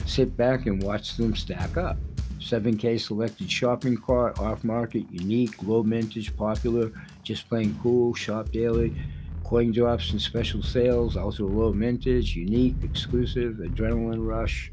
sit 0.06 0.38
back 0.38 0.68
and 0.68 0.82
watch 0.84 1.18
them 1.18 1.36
stack 1.36 1.76
up. 1.76 1.98
7K 2.42 3.00
selected 3.00 3.50
shopping 3.50 3.96
cart, 3.96 4.40
off 4.40 4.64
market, 4.64 5.06
unique, 5.12 5.62
low 5.64 5.84
mintage, 5.84 6.36
popular, 6.36 6.92
just 7.24 7.48
plain 7.48 7.78
cool, 7.82 8.14
shop 8.14 8.52
daily, 8.52 8.96
coin 9.44 9.72
drops 9.72 10.12
and 10.12 10.22
special 10.22 10.64
sales, 10.64 11.16
also 11.16 11.46
low 11.46 11.72
mintage, 11.72 12.36
unique, 12.36 12.76
exclusive, 12.84 13.56
adrenaline 13.56 14.26
rush, 14.26 14.72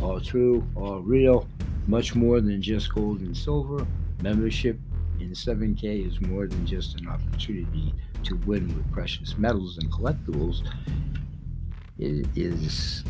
all 0.00 0.20
true, 0.20 0.64
all 0.76 1.00
real, 1.00 1.48
much 1.86 2.14
more 2.14 2.40
than 2.40 2.62
just 2.62 2.94
gold 2.94 3.20
and 3.20 3.36
silver. 3.36 3.86
Membership 4.22 4.78
in 5.18 5.30
7K 5.30 6.06
is 6.06 6.20
more 6.20 6.46
than 6.46 6.64
just 6.64 7.00
an 7.00 7.08
opportunity 7.08 7.92
to 8.22 8.36
win 8.46 8.68
with 8.68 8.90
precious 8.92 9.36
metals 9.36 9.78
and 9.78 9.90
collectibles. 9.90 10.62
It 11.98 12.26
is 12.36 13.04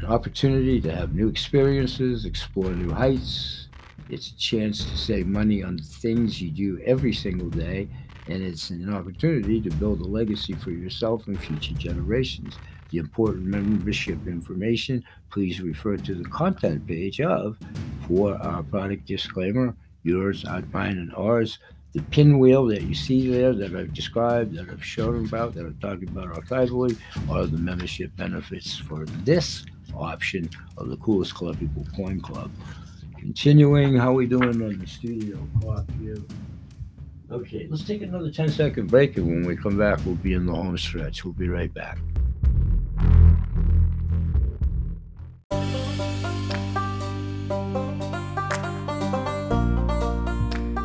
an 0.00 0.06
opportunity 0.06 0.80
to 0.80 0.94
have 0.94 1.14
new 1.14 1.28
experiences, 1.28 2.24
explore 2.24 2.70
new 2.70 2.92
heights. 2.92 3.68
It's 4.10 4.30
a 4.30 4.36
chance 4.36 4.84
to 4.84 4.96
save 4.96 5.26
money 5.26 5.62
on 5.62 5.76
the 5.76 5.82
things 5.82 6.40
you 6.40 6.50
do 6.50 6.80
every 6.84 7.12
single 7.12 7.48
day, 7.48 7.88
and 8.28 8.42
it's 8.42 8.70
an 8.70 8.92
opportunity 8.92 9.60
to 9.60 9.70
build 9.70 10.00
a 10.00 10.04
legacy 10.04 10.54
for 10.54 10.70
yourself 10.70 11.26
and 11.26 11.40
future 11.40 11.74
generations. 11.74 12.56
The 12.90 12.98
important 12.98 13.44
membership 13.46 14.26
information, 14.26 15.04
please 15.30 15.60
refer 15.60 15.96
to 15.96 16.14
the 16.14 16.24
content 16.24 16.86
page 16.86 17.20
of 17.20 17.56
for 18.06 18.36
our 18.36 18.62
product 18.62 19.06
disclaimer, 19.06 19.74
yours, 20.02 20.44
mine, 20.72 20.98
and 20.98 21.14
ours. 21.14 21.58
The 21.92 22.02
pinwheel 22.02 22.66
that 22.66 22.82
you 22.82 22.94
see 22.94 23.30
there 23.30 23.54
that 23.54 23.74
I've 23.74 23.94
described, 23.94 24.56
that 24.56 24.68
I've 24.68 24.84
shown 24.84 25.24
about, 25.24 25.54
that 25.54 25.64
I've 25.64 25.80
talked 25.80 26.02
about 26.02 26.34
archivally, 26.34 26.98
are 27.30 27.46
the 27.46 27.56
membership 27.56 28.14
benefits 28.16 28.76
for 28.76 29.06
this 29.24 29.64
option 29.96 30.48
of 30.76 30.88
the 30.88 30.96
coolest 30.98 31.34
collectible 31.34 31.84
coin 31.96 32.20
club. 32.20 32.50
Continuing, 33.18 33.96
how 33.96 34.12
we 34.12 34.26
doing 34.26 34.62
on 34.62 34.78
the 34.78 34.86
studio 34.86 35.38
clock 35.60 35.84
here? 36.00 36.18
Okay, 37.30 37.66
let's 37.70 37.84
take 37.84 38.02
another 38.02 38.30
10 38.30 38.50
second 38.50 38.88
break, 38.88 39.16
and 39.16 39.26
when 39.26 39.46
we 39.46 39.56
come 39.56 39.78
back, 39.78 39.98
we'll 40.04 40.14
be 40.16 40.34
in 40.34 40.46
the 40.46 40.52
home 40.52 40.76
stretch. 40.76 41.24
We'll 41.24 41.32
be 41.34 41.48
right 41.48 41.72
back. 41.72 41.98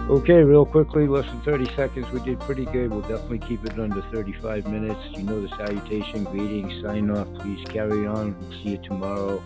Okay, 0.10 0.41
real 0.41 0.65
quickly, 0.65 1.08
less 1.08 1.28
than 1.28 1.39
30 1.41 1.76
seconds. 1.76 2.10
We 2.12 2.19
did 2.22 2.39
pretty 2.39 2.65
good. 2.65 2.89
We'll 2.89 3.02
definitely 3.02 3.38
keep 3.38 3.63
it 3.63 3.78
under 3.78 4.02
35 4.12 4.65
minutes. 4.65 5.00
You 5.12 5.22
know 5.22 5.39
the 5.39 5.50
salutation, 5.50 6.24
greetings, 6.24 6.82
sign 6.82 7.12
off. 7.12 7.28
Please 7.36 7.63
carry 7.69 8.08
on. 8.08 8.36
We'll 8.41 8.52
see 8.63 8.69
you 8.69 8.78
tomorrow. 8.80 9.43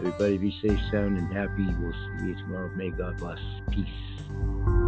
Everybody 0.00 0.36
be 0.36 0.50
safe, 0.60 0.78
sound, 0.92 1.16
and 1.16 1.32
happy. 1.32 1.64
We'll 1.64 1.92
see 1.92 2.26
you 2.26 2.34
tomorrow. 2.34 2.70
May 2.76 2.90
God 2.90 3.16
bless. 3.16 3.38
Peace. 3.70 4.81